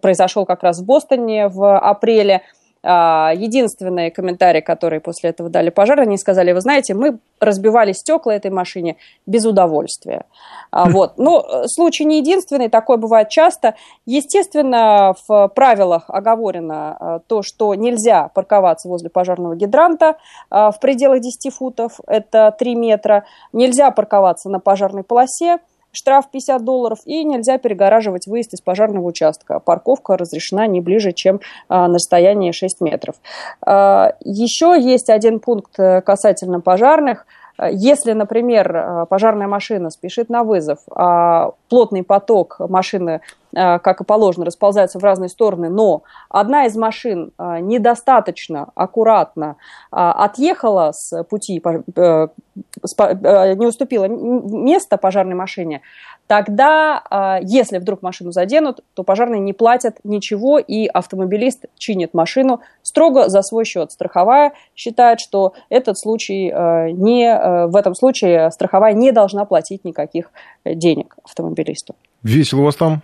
[0.00, 2.42] произошел как раз в Бостоне в апреле.
[2.86, 8.34] А, единственный комментарий, который после этого дали пожар, они сказали, вы знаете, мы разбивали стекла
[8.34, 10.26] этой машине без удовольствия.
[10.70, 11.16] А, вот.
[11.16, 13.74] Но э, случай не единственный, такое бывает часто.
[14.04, 20.16] Естественно, в правилах оговорено то, что нельзя парковаться возле пожарного гидранта
[20.50, 23.24] в пределах 10 футов, это 3 метра.
[23.52, 25.58] Нельзя парковаться на пожарной полосе,
[25.94, 29.60] штраф 50 долларов, и нельзя перегораживать выезд из пожарного участка.
[29.60, 33.16] Парковка разрешена не ближе, чем а, на расстоянии 6 метров.
[33.60, 37.26] А, еще есть один пункт э, касательно пожарных–
[37.62, 43.20] если, например, э, пожарная машина спешит на вызов, а плотный поток машины,
[43.54, 49.56] э, как и положено, расползается в разные стороны, но одна из машин э, недостаточно аккуратно
[49.90, 55.82] отъехала с пути, не уступила место пожарной машине,
[56.26, 62.60] тогда, а, если вдруг машину заденут, то пожарные не платят ничего, и автомобилист чинит машину
[62.82, 63.92] строго за свой счет.
[63.92, 69.84] Страховая считает, что этот случай а, не, а, в этом случае страховая не должна платить
[69.84, 70.30] никаких
[70.64, 71.94] денег автомобилисту.
[72.22, 73.02] Весело у вас там?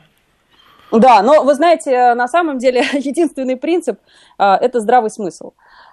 [0.92, 4.00] Да, но вы знаете, на самом деле единственный принцип–
[4.38, 5.52] это здравый смысл.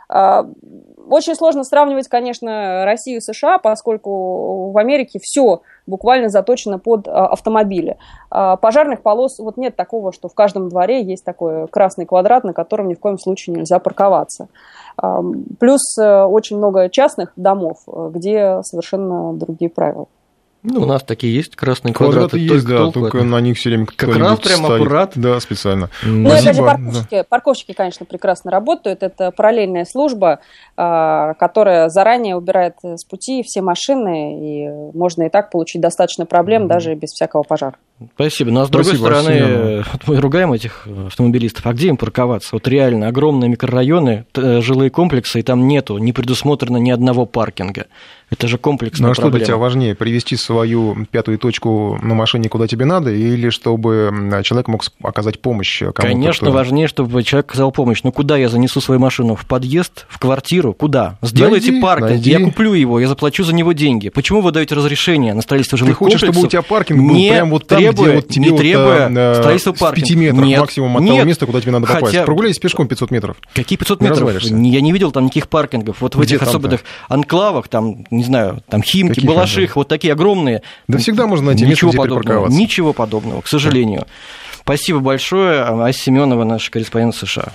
[0.09, 7.27] Очень сложно сравнивать, конечно, Россию и США, поскольку в Америке все буквально заточено под а,
[7.27, 7.97] автомобили.
[8.29, 12.53] А, пожарных полос, вот нет такого, что в каждом дворе есть такой красный квадрат, на
[12.53, 14.47] котором ни в коем случае нельзя парковаться.
[15.59, 20.07] Плюс э, очень много частных домов, э, где совершенно другие правила.
[20.63, 22.37] Ну, у нас такие есть красные квадраты.
[22.37, 24.81] Квадраты есть, да, только на них все время Как раз прям ставит.
[24.81, 25.11] аккурат.
[25.15, 25.89] Да, специально.
[26.03, 27.15] Ну, это же парковщики.
[27.15, 27.23] Да.
[27.23, 29.03] Парковщики, конечно, прекрасно работают.
[29.03, 30.39] Это параллельная служба,
[30.75, 36.63] а, которая заранее убирает с пути все машины, и можно и так получить достаточно проблем
[36.63, 36.67] mm-hmm.
[36.67, 37.75] даже без всякого пожара.
[38.15, 38.51] Спасибо.
[38.51, 41.65] Но, ну, а с другой Спасибо, стороны, вот мы ругаем этих автомобилистов.
[41.65, 42.49] А где им парковаться?
[42.53, 47.87] Вот реально, огромные микрорайоны, жилые комплексы, и там нету, не предусмотрено ни одного паркинга.
[48.29, 52.49] Это же комплексная Ну а что для тебя важнее, привести свою пятую точку на машине,
[52.49, 54.11] куда тебе надо, или чтобы
[54.43, 56.01] человек мог оказать помощь кому-то?
[56.01, 56.53] Конечно, кто...
[56.53, 58.01] важнее, чтобы человек оказал помощь.
[58.03, 59.35] Но куда я занесу свою машину?
[59.35, 60.05] В подъезд?
[60.09, 60.73] В квартиру?
[60.73, 61.17] Куда?
[61.21, 62.31] Сделайте найди, паркинг, найди.
[62.31, 64.09] я куплю его, я заплачу за него деньги.
[64.09, 66.35] Почему вы даете разрешение на строительство жилых Ты хочешь, комплексов?
[66.35, 69.09] чтобы у тебя паркинг был не прямо вот там, требуя, где вот тебе не требуя
[69.09, 70.07] вот, строительство паркинга.
[70.07, 71.13] 5 метров нет, максимум от нет.
[71.13, 72.07] того места, куда тебе надо попасть.
[72.07, 72.25] Хотя...
[72.25, 73.37] Прогуляйся пешком 500 метров.
[73.53, 74.41] Какие 500 метров?
[74.41, 76.01] Я не видел там никаких паркингов.
[76.01, 80.13] Вот в где этих особенных анклавах, там, не знаю, там Химки, Каких Балаших, вот такие
[80.13, 80.61] огромные.
[80.87, 84.05] Да всегда можно найти ничего место, подобного, Ничего подобного, к сожалению.
[84.59, 85.61] Спасибо большое.
[85.61, 87.53] Ася Семенова, наш корреспондент США.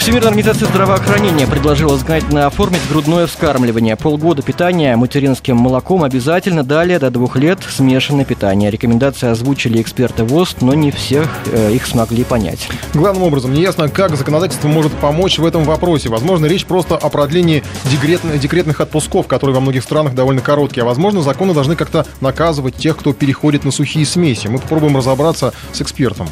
[0.00, 3.96] Всемирная организация здравоохранения предложила законодательно оформить грудное вскармливание.
[3.96, 8.70] Полгода питания материнским молоком обязательно, далее до двух лет смешанное питание.
[8.70, 12.66] Рекомендации озвучили эксперты ВОЗ, но не всех э, их смогли понять.
[12.94, 16.08] Главным образом, неясно, как законодательство может помочь в этом вопросе.
[16.08, 20.84] Возможно, речь просто о продлении декретных, декретных отпусков, которые во многих странах довольно короткие.
[20.84, 24.46] А возможно, законы должны как-то наказывать тех, кто переходит на сухие смеси.
[24.46, 26.26] Мы попробуем разобраться с экспертом.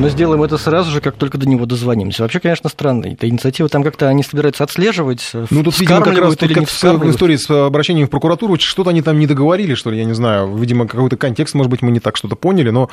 [0.00, 2.22] Но сделаем это сразу же, как только до него дозвонимся.
[2.22, 3.06] Вообще, конечно, странно.
[3.06, 7.10] Эта инициатива там как-то они собираются отслеживать, Ну, тут, видимо, как раз тут, как в
[7.10, 10.56] истории с обращением в прокуратуру, что-то они там не договорили, что ли, я не знаю.
[10.56, 12.88] Видимо, какой-то контекст, может быть, мы не так что-то поняли, но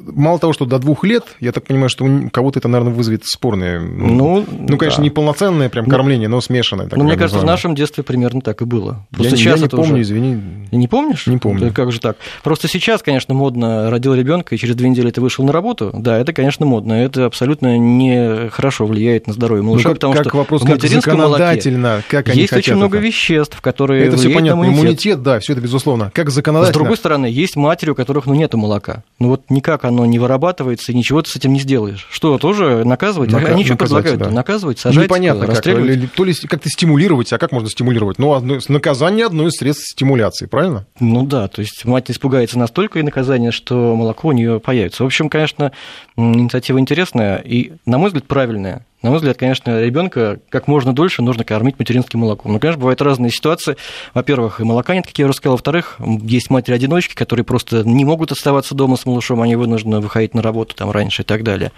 [0.00, 3.24] мало того, что до двух лет, я так понимаю, что у кого-то это, наверное, вызовет
[3.24, 3.80] спорное.
[3.80, 5.04] Ну, ну конечно, да.
[5.04, 6.88] не полноценное прям ну, кормление, но смешанное.
[6.90, 9.06] Ну, мне кажется, в нашем детстве примерно так и было.
[9.10, 10.02] Просто я, сейчас я не помню, уже...
[10.02, 10.40] извини.
[10.72, 11.26] Не помнишь?
[11.26, 11.66] Не помню.
[11.66, 12.16] Да как же так?
[12.42, 15.90] Просто сейчас, конечно, модно родил ребенка и через две недели ты вышел на работу.
[15.94, 16.92] Да, это, конечно, модно.
[16.92, 20.68] Это абсолютно не хорошо влияет на здоровье малыша, ну, как, потому как что вопрос, в
[20.68, 21.58] материнском молоке
[22.08, 23.06] как они есть очень много это.
[23.06, 24.60] веществ, которые это все понятно.
[24.62, 24.80] Иммунитет.
[24.80, 26.10] иммунитет, да, все это безусловно.
[26.14, 26.72] Как законодательно.
[26.72, 29.02] С другой стороны, есть матери, у которых ну нету молока.
[29.18, 32.06] Ну вот никак оно не вырабатывается, и ничего ты с этим не сделаешь.
[32.10, 33.30] Что, тоже наказывать?
[33.30, 34.18] Нака- Они что предлагают?
[34.20, 34.30] Да.
[34.30, 35.62] Наказывать, сажать, Непонятно как.
[35.62, 38.18] То ли как-то стимулировать, а как можно стимулировать?
[38.18, 40.86] Ну, одно, наказание одно из средств стимуляции, правильно?
[41.00, 45.02] Ну да, то есть мать испугается настолько и наказание, что молоко у нее появится.
[45.02, 45.72] В общем, конечно,
[46.16, 48.84] инициатива интересная и, на мой взгляд, правильная.
[49.00, 52.52] На мой взгляд, конечно, ребенка как можно дольше нужно кормить материнским молоком.
[52.52, 53.76] Но, конечно, бывают разные ситуации.
[54.12, 55.54] Во-первых, и молока нет, как я уже сказал.
[55.54, 60.42] Во-вторых, есть матери-одиночки, которые просто не могут оставаться дома с малышом, они вынуждены выходить на
[60.42, 61.70] работу там раньше и так далее.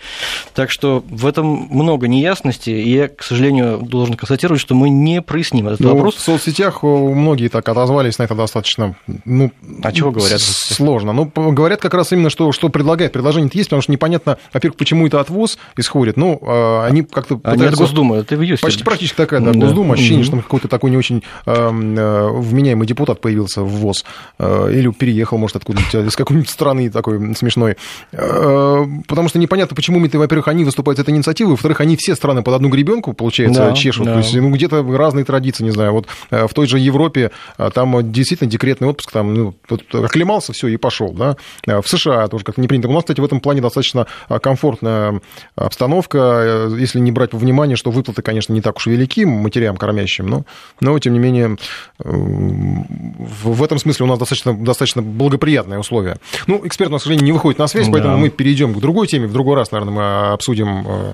[0.55, 5.21] Так что в этом много неясности, и я, к сожалению, должен констатировать, что мы не
[5.21, 6.15] проясним этот ну, вопрос.
[6.15, 9.53] В соцсетях многие так отозвались на это достаточно, ну,
[9.83, 10.41] а чего говорят?
[10.41, 11.13] Сложно.
[11.13, 13.13] Ну, говорят как раз именно, что, что предлагает.
[13.13, 16.17] Предложение есть, потому что непонятно, во-первых, почему это отвоз исходит.
[16.17, 17.83] Ну, а, они как-то пытаются...
[17.83, 18.61] Госдумы, это в.
[18.61, 19.59] Почти практически такая, да, да.
[19.59, 19.95] Госдума.
[19.95, 24.05] Ощущение, что какой-то такой не очень эм, э, вменяемый депутат появился в ВОЗ.
[24.39, 27.77] Э, или переехал, может, откуда-нибудь, из какой-нибудь страны такой смешной.
[28.13, 32.43] Э, потому что непонятно, почему, во-первых, они выступают с этой инициативой, во-вторых, они все страны
[32.43, 34.07] под одну гребенку, получается, да, чешут.
[34.07, 34.13] Да.
[34.15, 35.93] То есть, ну, где-то разные традиции, не знаю.
[35.93, 37.31] Вот в той же Европе
[37.75, 39.55] там действительно декретный отпуск, там, ну,
[39.93, 41.37] оклемался, все, и пошел, да.
[41.67, 42.89] В США тоже как-то не принято.
[42.89, 44.07] У нас, кстати, в этом плане достаточно
[44.43, 45.21] комфортная
[45.57, 50.27] обстановка, если не брать во внимание, что выплаты, конечно, не так уж велики матерям кормящим,
[50.27, 50.45] но,
[50.81, 51.57] но тем не менее,
[51.99, 56.19] э, в этом смысле у нас достаточно, достаточно благоприятные условия.
[56.47, 57.93] Ну, эксперт, у нас, к сожалению, не выходит на связь, да.
[57.93, 59.27] поэтому мы перейдем к другой теме.
[59.27, 61.13] В другой раз, наверное, мы обсудим э,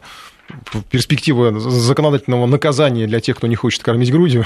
[0.91, 4.45] перспективы законодательного наказания для тех, кто не хочет кормить грудью.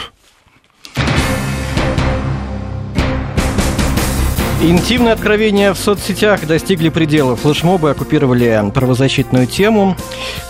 [4.63, 7.35] Интимные откровения в соцсетях достигли предела.
[7.35, 9.97] Флешмобы оккупировали правозащитную тему.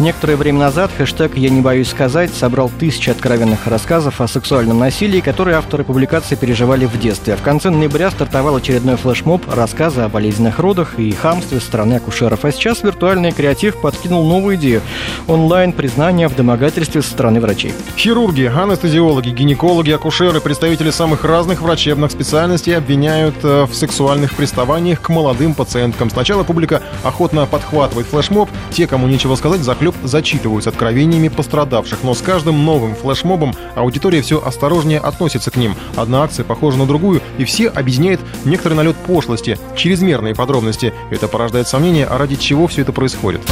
[0.00, 5.20] Некоторое время назад хэштег «Я не боюсь сказать» собрал тысячи откровенных рассказов о сексуальном насилии,
[5.20, 7.36] которые авторы публикации переживали в детстве.
[7.36, 12.44] В конце ноября стартовал очередной флешмоб рассказы о болезненных родах и хамстве со стороны акушеров.
[12.44, 14.82] А сейчас виртуальный креатив подкинул новую идею–
[15.28, 17.74] онлайн-признание в домогательстве со стороны врачей.
[17.96, 25.02] Хирурги, анестезиологи, гинекологи, акушеры, представители самых разных врачебных специальностей обвиняют э, в сексуальном сексуальных приставаниях
[25.02, 26.08] к молодым пациенткам.
[26.08, 31.98] Сначала публика охотно подхватывает флешмоб, те, кому нечего сказать, заклеп зачитываются откровениями пострадавших.
[32.02, 35.74] Но с каждым новым флешмобом аудитория все осторожнее относится к ним.
[35.96, 40.94] Одна акция похожа на другую, и все объединяет некоторый налет пошлости, чрезмерные подробности.
[41.10, 43.42] Это порождает сомнение, а ради чего все это происходит.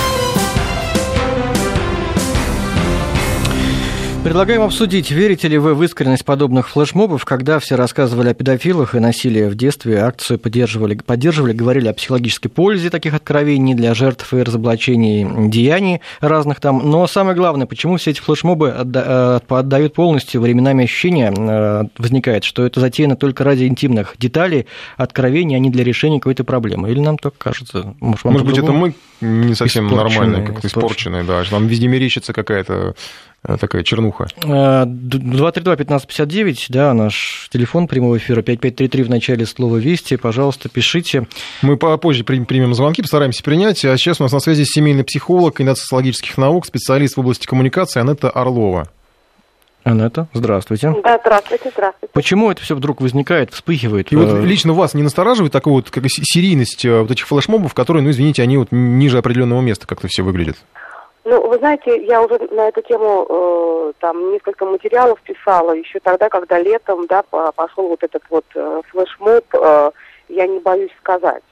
[4.25, 8.99] Предлагаем обсудить, верите ли вы в искренность подобных флешмобов, когда все рассказывали о педофилах и
[8.99, 14.43] насилии в детстве, акцию поддерживали, поддерживали, говорили о психологической пользе таких откровений для жертв и
[14.43, 16.91] разоблачений деяний разных там.
[16.91, 22.45] Но самое главное, почему все эти флешмобы отда- э, отдают полностью, временами ощущение э, возникает,
[22.45, 24.67] что это затеяно только ради интимных деталей,
[24.99, 26.91] откровений, а не для решения какой-то проблемы.
[26.91, 27.95] Или нам так кажется?
[28.01, 32.95] Может, Может быть, это мы не совсем нормальные, как-то испорченные, да, там везде мерещится какая-то
[33.45, 34.27] Э, такая чернуха.
[34.43, 41.29] 232-1559, э, да, наш телефон прямого эфира, 5533 в начале слова «Вести», пожалуйста, пишите.
[41.63, 45.79] Мы попозже примем звонки, постараемся принять, а сейчас у нас на связи семейный психолог, кандидат
[45.79, 48.89] социологических наук, специалист в области коммуникации Анетта Орлова.
[49.89, 50.95] Анетта, здравствуйте.
[51.03, 52.13] Да, здравствуйте, здравствуйте.
[52.13, 54.13] Почему это все вдруг возникает, вспыхивает?
[54.13, 58.03] И вот э, лично вас не настораживает такая вот как серийность вот этих флешмобов, которые,
[58.03, 60.57] ну, извините, они вот ниже определенного места как-то все выглядят?
[61.25, 66.31] Ну, вы знаете, я уже на эту тему э, там несколько материалов писала еще тогда,
[66.31, 69.91] когда летом, да, пошел вот этот вот э, флешмоб, э,
[70.29, 71.43] я не боюсь сказать.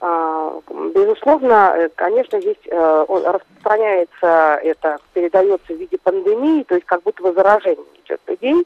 [0.00, 0.52] А,
[0.94, 7.22] безусловно, э, конечно, есть, э, распространяется, это передается в виде пандемии, то есть как будто
[7.22, 8.64] бы заражение идет людей.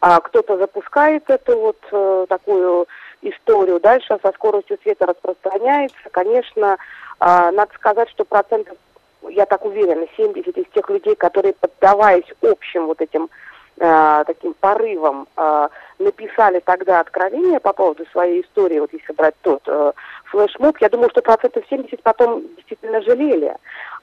[0.00, 2.86] А кто-то запускает эту вот э, такую
[3.22, 5.96] историю, дальше со скоростью света распространяется.
[6.12, 6.76] Конечно,
[7.20, 8.76] э, надо сказать, что процентов
[9.28, 13.28] я так уверена, 70 из тех людей, которые, поддаваясь общим вот этим
[13.80, 15.68] таким порывам, э,
[16.00, 19.62] написали тогда откровение по поводу своей истории, вот если брать тот
[20.30, 23.54] флешмоб, я думаю, что процентов 70 потом действительно жалели.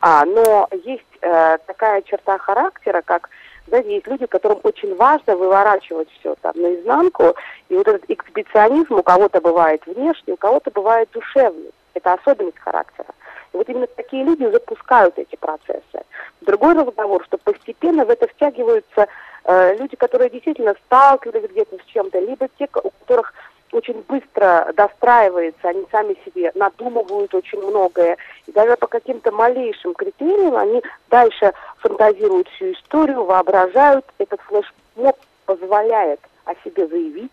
[0.01, 3.29] А, но есть э, такая черта характера, как
[3.67, 7.35] знаете, есть люди, которым очень важно выворачивать все там наизнанку,
[7.69, 11.71] и вот этот эксбиционизм у кого-то бывает внешний, у кого-то бывает душевный.
[11.95, 13.07] Это особенность характера.
[13.53, 16.05] И вот именно такие люди запускают эти процессы.
[16.41, 19.07] Другой разговор, что постепенно в это втягиваются
[19.45, 23.33] э, люди, которые действительно сталкивались где-то с чем-то, либо те, у которых
[23.71, 28.17] очень быстро достраивается, они сами себе надумывают очень многое.
[28.47, 34.05] И даже по каким-то малейшим критериям они дальше фантазируют всю историю, воображают.
[34.17, 37.31] Этот флешмоб позволяет о себе заявить,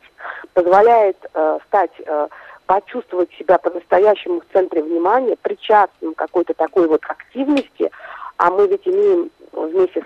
[0.54, 2.28] позволяет э, стать, э,
[2.66, 7.90] почувствовать себя по-настоящему в центре внимания, причастным какой-то такой вот активности,
[8.38, 9.30] а мы ведь имеем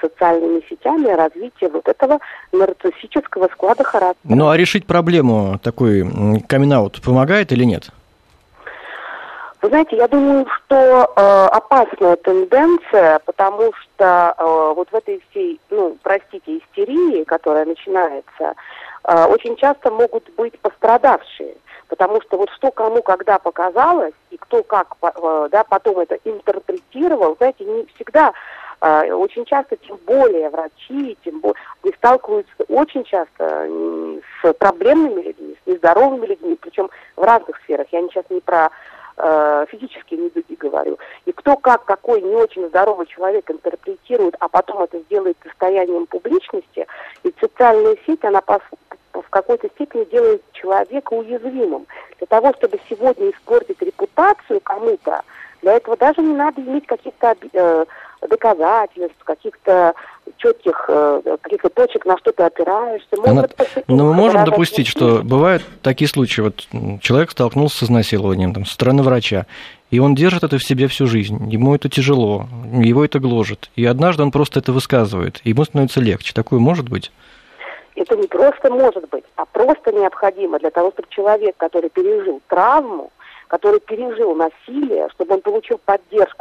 [0.01, 2.19] социальными сетями развитие вот этого
[2.53, 4.35] нарциссического склада характера.
[4.35, 6.03] Ну а решить проблему такой
[6.49, 7.91] камин помогает или нет?
[9.63, 10.77] Вы знаете, я думаю, что
[11.17, 18.55] э, опасная тенденция, потому что э, вот в этой всей, ну, простите, истерии, которая начинается,
[19.05, 21.57] э, очень часто могут быть пострадавшие.
[21.89, 27.37] Потому что вот что кому когда показалось, и кто как э, да, потом это интерпретировал,
[27.39, 28.33] знаете, не всегда
[29.13, 33.69] очень часто, тем более врачи, тем более, они сталкиваются очень часто
[34.43, 37.87] с проблемными людьми, с нездоровыми людьми, причем в разных сферах.
[37.93, 38.71] Я сейчас не про
[39.17, 40.99] э, физические недуги говорю.
[41.25, 46.87] И кто как, какой не очень здоровый человек интерпретирует, а потом это сделает состоянием публичности,
[47.23, 48.61] и социальная сеть, она по,
[49.13, 51.87] в какой-то степени делает человека уязвимым.
[52.19, 55.23] Для того, чтобы сегодня испортить репутацию кому-то,
[55.63, 57.85] для этого даже не надо иметь каких-то э,
[58.23, 59.95] доказательств, каких-то
[60.39, 63.09] четких э, каких-то точек, на что ты опираешься.
[63.17, 66.41] Может, Но мы можем допустить, что бывают такие случаи.
[66.41, 66.67] Вот
[67.01, 69.47] человек столкнулся с изнасилованием там, со стороны врача,
[69.91, 71.49] и он держит это в себе всю жизнь.
[71.51, 73.71] Ему это тяжело, его это гложет.
[73.77, 76.33] И однажды он просто это высказывает, и ему становится легче.
[76.35, 77.13] Такое может быть?
[77.95, 83.11] Это не просто может быть, а просто необходимо для того, чтобы человек, который пережил травму,
[83.49, 86.36] который пережил насилие, чтобы он получил поддержку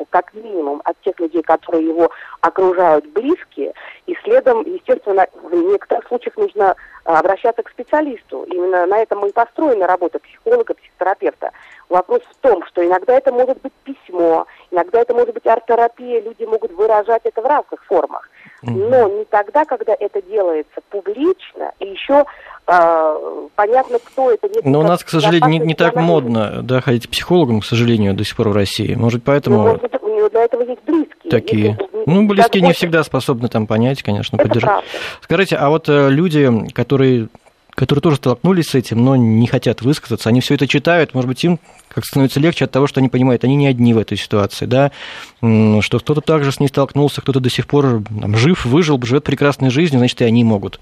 [0.86, 2.10] от тех людей, которые его
[2.42, 3.74] окружают близкие,
[4.06, 8.44] и следом, естественно, в некоторых случаях нужно а, обращаться к специалисту.
[8.44, 11.52] Именно на этом и построена работа психолога, психотерапевта.
[11.90, 16.44] Вопрос в том, что иногда это может быть письмо, иногда это может быть арт-терапия, люди
[16.44, 18.30] могут выражать это в разных формах.
[18.62, 22.26] Но не тогда, когда это делается публично, и еще
[22.66, 24.50] э, понятно, кто это.
[24.64, 28.16] Но у нас, к сожалению, не, не так модно да, ходить к психологам, к сожалению,
[28.16, 28.96] до сих пор в России.
[28.96, 29.58] Может, поэтому...
[29.58, 31.32] Ну, может, для этого есть близкие.
[31.32, 31.78] Такие.
[31.80, 34.70] Если, ну, близкие не всегда способны там понять, конечно, это поддержать.
[34.70, 34.90] Правда.
[35.22, 37.30] Скажите, а вот э, люди, которые
[37.76, 40.30] которые тоже столкнулись с этим, но не хотят высказаться.
[40.30, 41.60] Они все это читают, может быть, им
[41.90, 44.92] как становится легче от того, что они понимают, они не одни в этой ситуации, да,
[45.40, 49.70] что кто-то также с ней столкнулся, кто-то до сих пор там, жив, выжил, живет прекрасной
[49.70, 50.80] жизнью, значит, и они могут.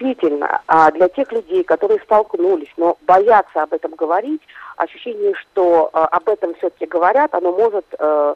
[0.00, 4.40] Э, действительно, а для тех людей, которые столкнулись, но боятся об этом говорить,
[4.76, 8.34] ощущение, что э, об этом все-таки говорят, оно может э,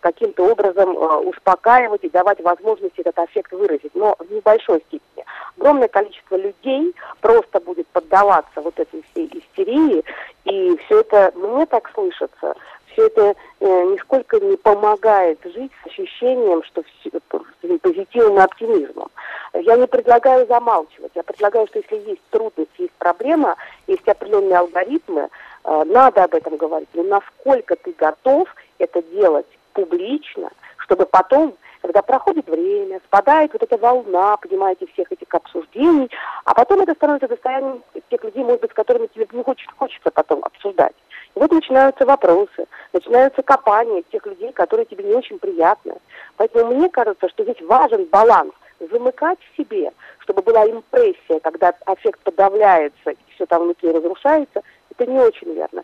[0.00, 0.96] каким-то образом
[1.28, 5.24] успокаивать и давать возможность этот эффект выразить, но в небольшой степени.
[5.56, 10.02] Огромное количество людей просто будет поддаваться вот этой всей истерии,
[10.44, 12.56] и все это, мне так слышится,
[12.94, 19.10] все это э, нисколько не помогает жить с ощущением, что все, с позитивным оптимизмом.
[19.52, 25.28] Я не предлагаю замалчивать, я предлагаю, что если есть трудность, есть проблема, есть определенные алгоритмы,
[25.64, 26.88] э, надо об этом говорить.
[26.94, 31.54] Но насколько ты готов это делать публично, чтобы потом
[31.84, 36.10] когда проходит время, спадает вот эта волна, понимаете, всех этих обсуждений,
[36.46, 40.10] а потом это становится достоянием тех людей, может быть, с которыми тебе не хочется, хочется
[40.10, 40.94] потом обсуждать.
[41.36, 45.96] И вот начинаются вопросы, начинаются копания тех людей, которые тебе не очень приятны.
[46.38, 52.18] Поэтому мне кажется, что здесь важен баланс, замыкать в себе, чтобы была импрессия, когда аффект
[52.20, 55.82] подавляется и все там внутри разрушается, это не очень верно.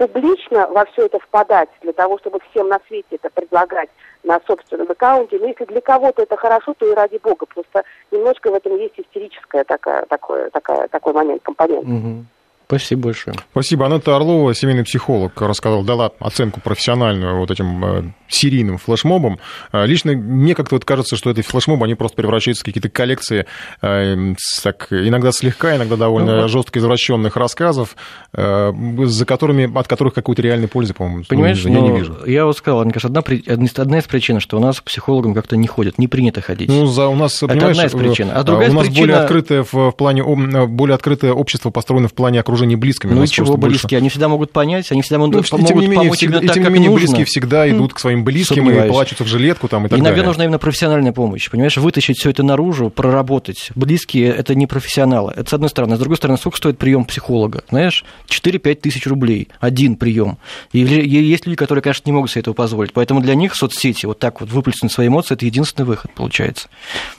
[0.00, 3.90] Публично во все это впадать для того, чтобы всем на свете это предлагать
[4.24, 7.44] на собственном аккаунте, но если для кого-то это хорошо, то и ради бога.
[7.44, 11.84] Просто немножко в этом есть истерическая такая, такой, такая, такой момент, компонент.
[11.84, 12.24] Угу.
[12.70, 13.36] Спасибо большое.
[13.50, 13.86] Спасибо.
[13.86, 19.40] Анетта Орлова, семейный психолог, рассказал, дала оценку профессиональную вот этим э, серийным флешмобам.
[19.72, 23.46] Э, лично мне как-то вот кажется, что эти флешмобы, они просто превращаются в какие-то коллекции
[23.82, 27.96] э, так, иногда слегка, иногда довольно ну, жестко извращенных рассказов,
[28.32, 32.18] за которыми, от которых какой-то реальной пользы, по-моему, Понимаешь, я не ну, вижу.
[32.24, 35.56] Я вот сказал, мне кажется, одна, одна из причин, что у нас к психологам как-то
[35.56, 36.68] не ходят, не принято ходить.
[36.68, 38.30] Ну, за, у нас, Это одна из причин.
[38.32, 39.00] А другая у нас причина...
[39.02, 43.12] более открытое в плане, более открытое общество построено в плане окружения уже не близкими.
[43.12, 43.82] Ну и чего близкие?
[43.82, 43.96] Больше...
[43.96, 46.48] Они всегда могут понять, они всегда могут, ну, могут тем не менее, помочь всегда, именно
[46.48, 47.06] так, тем не менее, нужно.
[47.06, 50.26] близкие всегда идут к своим близким и плачутся в жилетку там, и так Иногда далее.
[50.26, 53.70] нужна именно профессиональная помощь, понимаешь, вытащить все это наружу, проработать.
[53.74, 55.32] Близкие– это не профессионалы.
[55.36, 55.96] Это с одной стороны.
[55.96, 57.64] С другой стороны, сколько стоит прием психолога?
[57.70, 59.48] Знаешь, 4-5 тысяч рублей.
[59.60, 60.38] Один прием.
[60.72, 62.92] И есть люди, которые, конечно, не могут себе этого позволить.
[62.92, 66.68] Поэтому для них соцсети, вот так вот выплеснуть свои эмоции, это единственный выход, получается.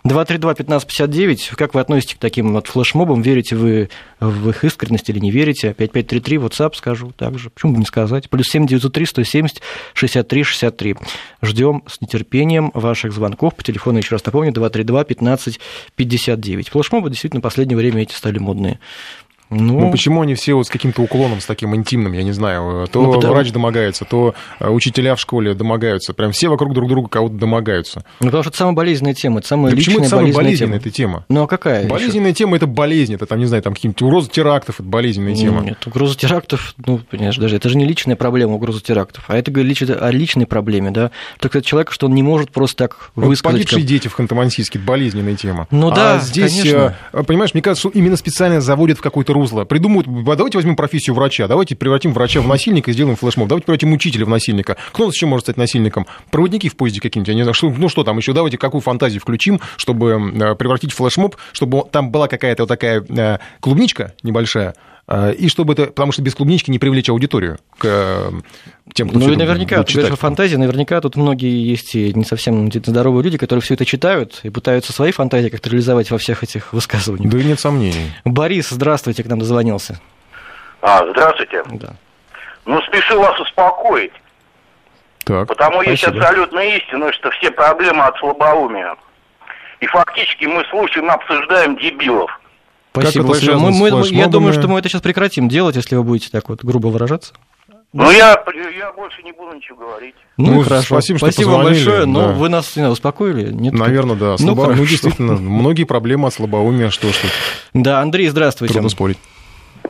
[0.05, 1.55] 232-1559.
[1.55, 3.21] Как вы относитесь к таким вот флешмобам?
[3.21, 3.89] Верите вы
[4.19, 5.73] в их искренность или не верите?
[5.73, 7.49] 5533, WhatsApp скажу также.
[7.49, 8.29] Почему бы не сказать?
[8.29, 9.61] Плюс 7 903 170
[9.93, 10.95] 63 63.
[11.41, 15.59] Ждем с нетерпением ваших звонков по телефону, еще раз напомню, 232 15
[15.95, 16.69] 59.
[16.69, 18.79] Флешмобы действительно в последнее время эти стали модные.
[19.51, 22.87] Ну, ну почему они все вот с каким-то уклоном, с таким интимным, я не знаю,
[22.87, 23.33] то ну, потому...
[23.33, 28.05] врач домогается, то э, учителя в школе домогаются, прям все вокруг друг друга кого-то домогаются.
[28.21, 30.79] Ну, потому что это самая болезненная тема, это самая да личная почему это самая болезненная
[30.79, 30.87] тема?
[30.87, 31.25] эта тема?
[31.27, 32.37] Ну, а какая Болезненная еще?
[32.37, 35.61] тема– это болезнь, это, там, не знаю, там какие-нибудь угрозы терактов– это болезненная тема.
[35.61, 39.51] Нет, угроза терактов, ну, понимаешь, даже это же не личная проблема угроза терактов, а это
[39.51, 43.25] говорит о личной проблеме, да, так это человек, что он не может просто так вот
[43.25, 43.57] высказать.
[43.57, 43.87] Погибшие как...
[43.87, 45.67] дети в Ханты-Мансийске– болезненная тема.
[45.71, 46.95] Ну а да, здесь, конечно.
[47.11, 51.47] Э, понимаешь, мне кажется, именно специально заводят в какое-то русло, придумывают давайте возьмем профессию врача,
[51.47, 54.77] давайте превратим врача в насильника и сделаем флешмоб, давайте превратим учителя в насильника.
[54.91, 56.05] Кто у нас еще может стать насильником?
[56.29, 60.31] Проводники в поезде какие-нибудь, знаю, что, ну что там еще, давайте какую фантазию включим, чтобы
[60.33, 64.75] э, превратить флешмоб, чтобы там была какая-то вот такая э, клубничка небольшая,
[65.37, 68.31] и чтобы это, потому что без клубнички не привлечь аудиторию к
[68.93, 72.71] тем, кто Ну и наверняка, ты говоришь, фантазии, наверняка тут многие есть и не совсем
[72.71, 76.71] здоровые люди, которые все это читают и пытаются свои фантазии как-то реализовать во всех этих
[76.73, 77.31] высказываниях.
[77.31, 78.11] Да и нет сомнений.
[78.25, 79.99] Борис, здравствуйте, к нам дозвонился.
[80.81, 81.63] А, здравствуйте.
[81.73, 81.95] Да.
[82.65, 84.13] Ну, спешу вас успокоить.
[85.25, 85.91] Так, Потому спасибо.
[85.91, 88.95] есть абсолютная истина, что все проблемы от слабоумия.
[89.79, 92.40] И фактически мы слушаем, обсуждаем дебилов.
[92.91, 93.57] Спасибо большое.
[93.57, 96.63] Мы, мы, я думаю, что мы это сейчас прекратим делать, если вы будете так вот
[96.63, 97.33] грубо выражаться.
[97.93, 98.41] Ну, я,
[98.77, 100.15] я больше не буду ничего говорить.
[100.37, 100.85] Ну, Ну, хорошо.
[100.95, 102.05] спасибо, что спасибо позвонили, большое.
[102.05, 102.33] Но да.
[102.33, 103.51] вы нас не успокоили?
[103.51, 103.73] Нет?
[103.73, 104.31] Наверное, да.
[104.31, 104.61] Ну, Слабо...
[104.63, 104.85] Ну, хорошо.
[104.85, 107.31] действительно, многие проблемы от слабоумия, что тут
[107.73, 108.73] Да, Андрей, здравствуйте.
[108.75, 109.17] трудно спорить.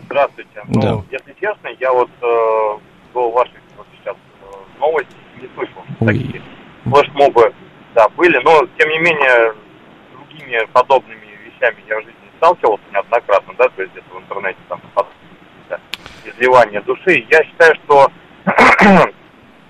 [0.06, 0.50] Здравствуйте.
[0.68, 1.04] Ну, Да.
[1.12, 2.78] если честно, я вот э,
[3.14, 6.08] до ваших вот сейчас э, новостей не слышал, что Ой.
[6.18, 6.42] такие
[6.86, 7.54] флешмобы
[7.94, 9.54] да, были, но тем не менее
[10.14, 14.82] другими подобными вещами я в жизни сталкивался неоднократно, да, то есть где-то в интернете там
[16.26, 17.24] изливание души.
[17.30, 18.12] Я считаю, что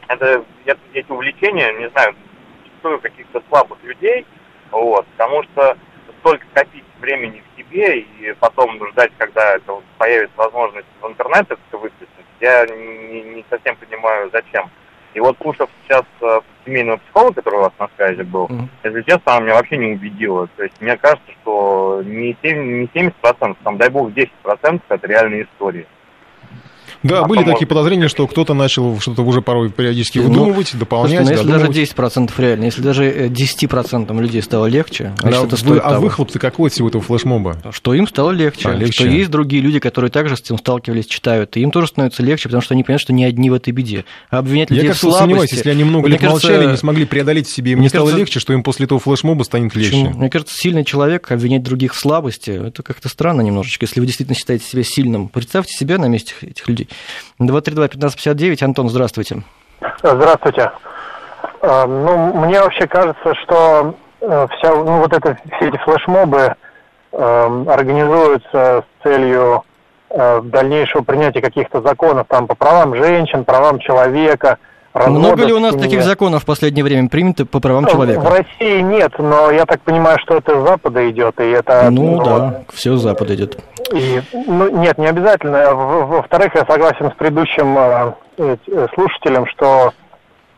[0.08, 0.46] это,
[0.94, 2.16] эти увлечения, не знаю,
[2.64, 4.26] зачастую каких-то слабых людей,
[4.72, 5.78] вот, потому что
[6.20, 11.52] столько копить времени в себе и потом ждать, когда это вот появится возможность в интернет
[11.52, 14.70] это выплеснуть, я не, не совсем понимаю, зачем.
[15.14, 18.70] И вот слушав сейчас э, семейного психолога, который у вас на связи был, Мгм.
[18.84, 20.48] если честно, она меня вообще не убедила.
[20.56, 25.44] То есть мне кажется, что не, 7, не 70%, там, дай бог, 10% это реальные
[25.44, 25.86] истории.
[27.04, 30.78] Да, А были такие подозрения, что кто-то начал что-то уже порой периодически Ну, выдумывать, Слушайте,
[30.78, 31.78] дополнять, ну, если даже додумывать.
[31.78, 35.90] 10% реально, если даже э, 10% людей стало легче, Да, значит, это вы- стоит а
[35.92, 36.02] того.
[36.04, 37.58] выхлоп-то какой от всего этого флешмоба?
[37.72, 38.94] Что им стало легче, А, легче.
[38.94, 42.50] что есть другие люди, которые также с этим сталкивались, читают, и им тоже становится легче,
[42.50, 44.06] потому что они понимают, что не одни в этой беде.
[44.30, 45.22] А обвинять Я людей как-то в слабости...
[45.24, 47.86] сомневаюсь, если они много Мне лет кажется, молчали, не смогли преодолеть в себе, им мне
[47.86, 50.06] не стало кажется- легче, что им после этого флешмоба станет Почему?
[50.06, 50.18] легче.
[50.20, 54.38] Мне кажется, сильный человек обвинять других в слабости, это как-то странно немножечко, если вы действительно
[54.38, 55.30] считаете себя сильным.
[55.30, 56.88] Представьте себя на месте этих людей.
[57.40, 59.44] 232-1559, Антон, здравствуйте.
[60.04, 60.72] Здравствуйте.
[61.62, 66.56] Э, Ну, мне вообще кажется, что э, вся, ну, вот это, все эти флешмобы
[67.12, 69.64] э, организуются с целью
[70.10, 74.58] э, дальнейшего принятия каких-то законов там по правам женщин, правам человека.
[74.94, 75.90] Много ли у разводов нас в семье.
[75.90, 78.22] таких законов в последнее время принято по правам В человека?
[78.30, 81.90] России нет, но я так понимаю, что это с Запада идет, и это...
[81.90, 83.58] Ну вот, да, все с Запада идет.
[83.94, 85.74] И, ну, нет, не обязательно.
[85.74, 89.94] Во- Во-вторых, я согласен с предыдущим э, э, слушателем, что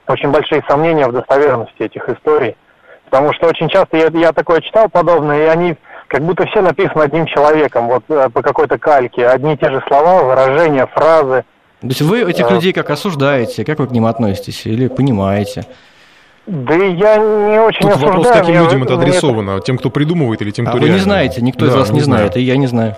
[0.08, 2.56] очень большие сомнения в достоверности этих историй.
[3.10, 5.76] Потому что очень часто я, я такое читал подобное, и они
[6.08, 9.28] как будто все написаны одним человеком, вот э, по какой-то кальке.
[9.28, 11.46] Одни и те же слова, выражения, фразы.
[11.84, 12.54] То есть вы этих А.
[12.54, 15.66] людей как осуждаете, как вы к ним относитесь или понимаете?
[16.48, 18.34] Да я не очень Тут вопрос, осуждаю.
[18.40, 19.60] каким мне- людям это адресовано?
[19.60, 21.04] Тем, кто придумывает или тем, А кто вы не реально?
[21.04, 22.20] знаете, никто из Да, вас не знаю.
[22.20, 22.96] знает, и я не знаю.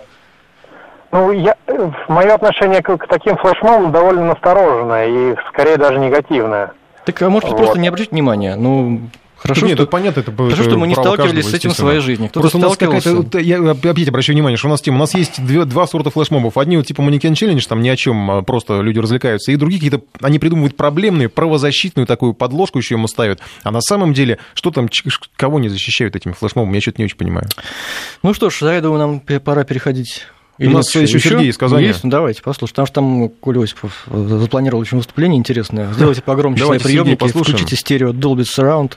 [1.12, 1.56] Ну, я,
[2.08, 6.72] мое отношение к, к таким флешмобам довольно настороженное и скорее даже негативное.
[7.06, 7.58] Так, а может, Вот.
[7.58, 8.56] просто не обратите внимания?
[8.56, 9.02] Ну,
[9.38, 9.84] хорошо, Нет, что...
[9.84, 12.28] это понятно, это Хорошо, это что мы не сталкивались каждого, с этим в своей жизни.
[12.28, 13.40] Кто-то Просто у нас какая-то...
[13.40, 14.98] Я опять обращаю внимание, что у нас тема.
[14.98, 16.58] У нас есть две, два сорта флешмобов.
[16.58, 19.52] Одни вот типа манекен челлендж, там ни о чем, а просто люди развлекаются.
[19.52, 23.40] И другие какие-то, они придумывают проблемные, правозащитную такую подложку еще ему ставят.
[23.64, 24.90] А на самом деле, что там,
[25.36, 27.48] кого не защищают этими флешмобами, я что-то не очень понимаю.
[28.24, 30.26] Ну что ж, я думаю, нам пора переходить
[30.58, 31.86] Или У нас еще, еще Сергей из Казани.
[31.86, 32.04] Есть?
[32.04, 32.72] Ну, давайте послушаем.
[32.72, 35.92] Потому что там Коля Осипов запланировал очень выступление интересное.
[35.94, 38.94] Сделайте погромче свои приемники, включите стерео Dolby Surround.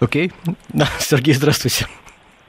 [0.00, 0.32] Окей?
[0.68, 1.86] Да, Сергей, здравствуйте.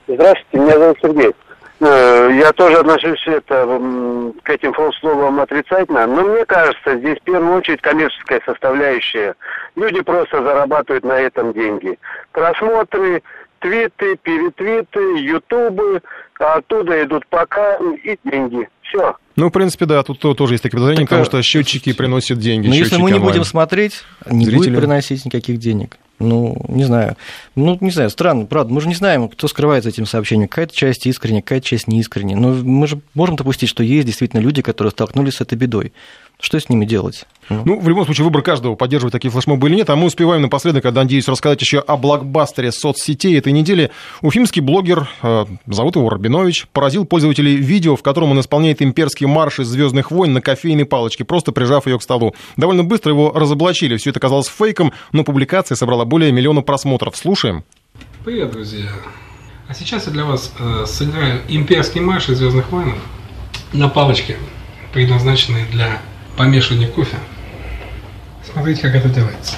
[0.08, 1.32] Здравствуйте, меня зовут Сергей.
[1.80, 3.66] Э, я тоже отношусь это,
[4.44, 9.36] к этим словам отрицательно, но мне кажется, здесь в первую очередь коммерческая составляющая.
[9.76, 12.00] Люди просто зарабатывают на этом деньги.
[12.32, 13.22] Просмотры,
[13.60, 16.02] твиты, перетвиты, ютубы,
[16.40, 18.68] а оттуда идут пока и деньги.
[18.82, 19.16] Все.
[19.36, 22.68] Ну, в принципе, да, тут тоже есть такие подозрения, потому что счетчики приносят деньги.
[22.68, 24.70] Но если мы не будем смотреть, не Зрители...
[24.70, 25.98] будет приносить никаких денег.
[26.20, 27.16] Ну, не знаю.
[27.56, 28.74] Ну, не знаю, странно, правда.
[28.74, 30.48] Мы же не знаем, кто скрывает за этим сообщением.
[30.48, 32.36] Какая-то часть искренне, какая-то часть неискренне.
[32.36, 35.94] Но мы же можем допустить, что есть действительно люди, которые столкнулись с этой бедой.
[36.40, 37.26] Что с ними делать?
[37.50, 39.90] Ну, в любом случае, выбор каждого, поддерживать такие флешмобы или нет.
[39.90, 43.92] А мы успеваем напоследок, когда надеюсь, рассказать еще о блокбастере соцсетей этой недели.
[44.22, 49.60] Уфимский блогер, э, зовут его Рабинович, поразил пользователей видео, в котором он исполняет имперский марш
[49.60, 52.36] из «Звездных войн» на кофейной палочке, просто прижав ее к столу.
[52.58, 53.96] Довольно быстро его разоблачили.
[53.96, 57.16] Все это казалось фейком, но публикация собрала более миллиона просмотров.
[57.16, 57.64] Слушаем.
[58.26, 58.90] Привет, друзья.
[59.70, 62.96] А сейчас я для вас э, сыграю имперский марш из «Звездных войн»
[63.72, 64.38] на палочке,
[64.94, 66.02] предназначенной для
[66.38, 67.18] помешивания кофе.
[68.50, 69.56] Смотрите, как это делается.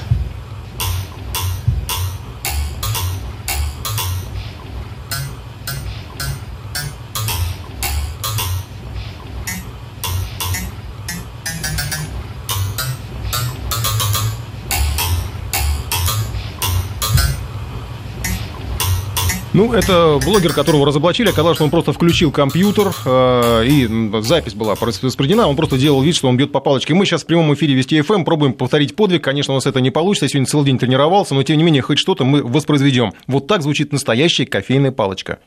[19.59, 21.27] Ну, это блогер, которого разоблачили.
[21.27, 25.49] Оказалось, что он просто включил компьютер, э, и запись была воспроизведена.
[25.49, 26.93] Он просто делал вид, что он бьет по палочке.
[26.93, 29.21] Мы сейчас в прямом эфире Вести ФМ пробуем повторить подвиг.
[29.21, 30.27] Конечно, у нас это не получится.
[30.27, 33.11] Я сегодня целый день тренировался, но тем не менее, хоть что-то мы воспроизведем.
[33.27, 35.39] Вот так звучит настоящая кофейная палочка.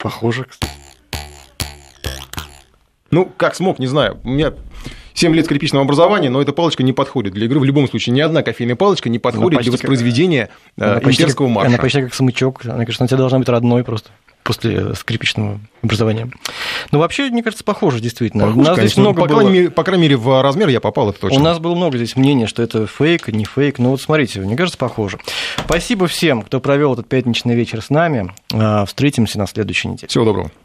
[0.00, 0.72] Похоже, кстати.
[3.12, 4.18] Ну, как смог, не знаю.
[4.24, 4.52] У меня
[5.16, 7.58] 7 лет скрипичного образования, но эта палочка не подходит для игры.
[7.58, 11.68] В любом случае, ни одна кофейная палочка не подходит для воспроизведения как, имперского марша.
[11.68, 12.60] Она почти как смычок.
[12.64, 14.10] Она, кажется, она тебе должна быть родной просто
[14.44, 16.30] после скрипичного образования.
[16.92, 18.44] Ну, вообще, мне кажется, похоже, действительно.
[18.44, 18.88] Похоже, У нас конечно.
[18.88, 19.38] здесь много по, было...
[19.38, 21.40] крайней мере, по крайней мере, в размер я попал, это точно.
[21.40, 23.78] У нас было много здесь мнений, что это фейк, не фейк.
[23.78, 25.18] Ну, вот смотрите, мне кажется, похоже.
[25.64, 28.32] Спасибо всем, кто провел этот пятничный вечер с нами.
[28.52, 30.08] А, встретимся на следующей неделе.
[30.08, 30.52] Всего доброго.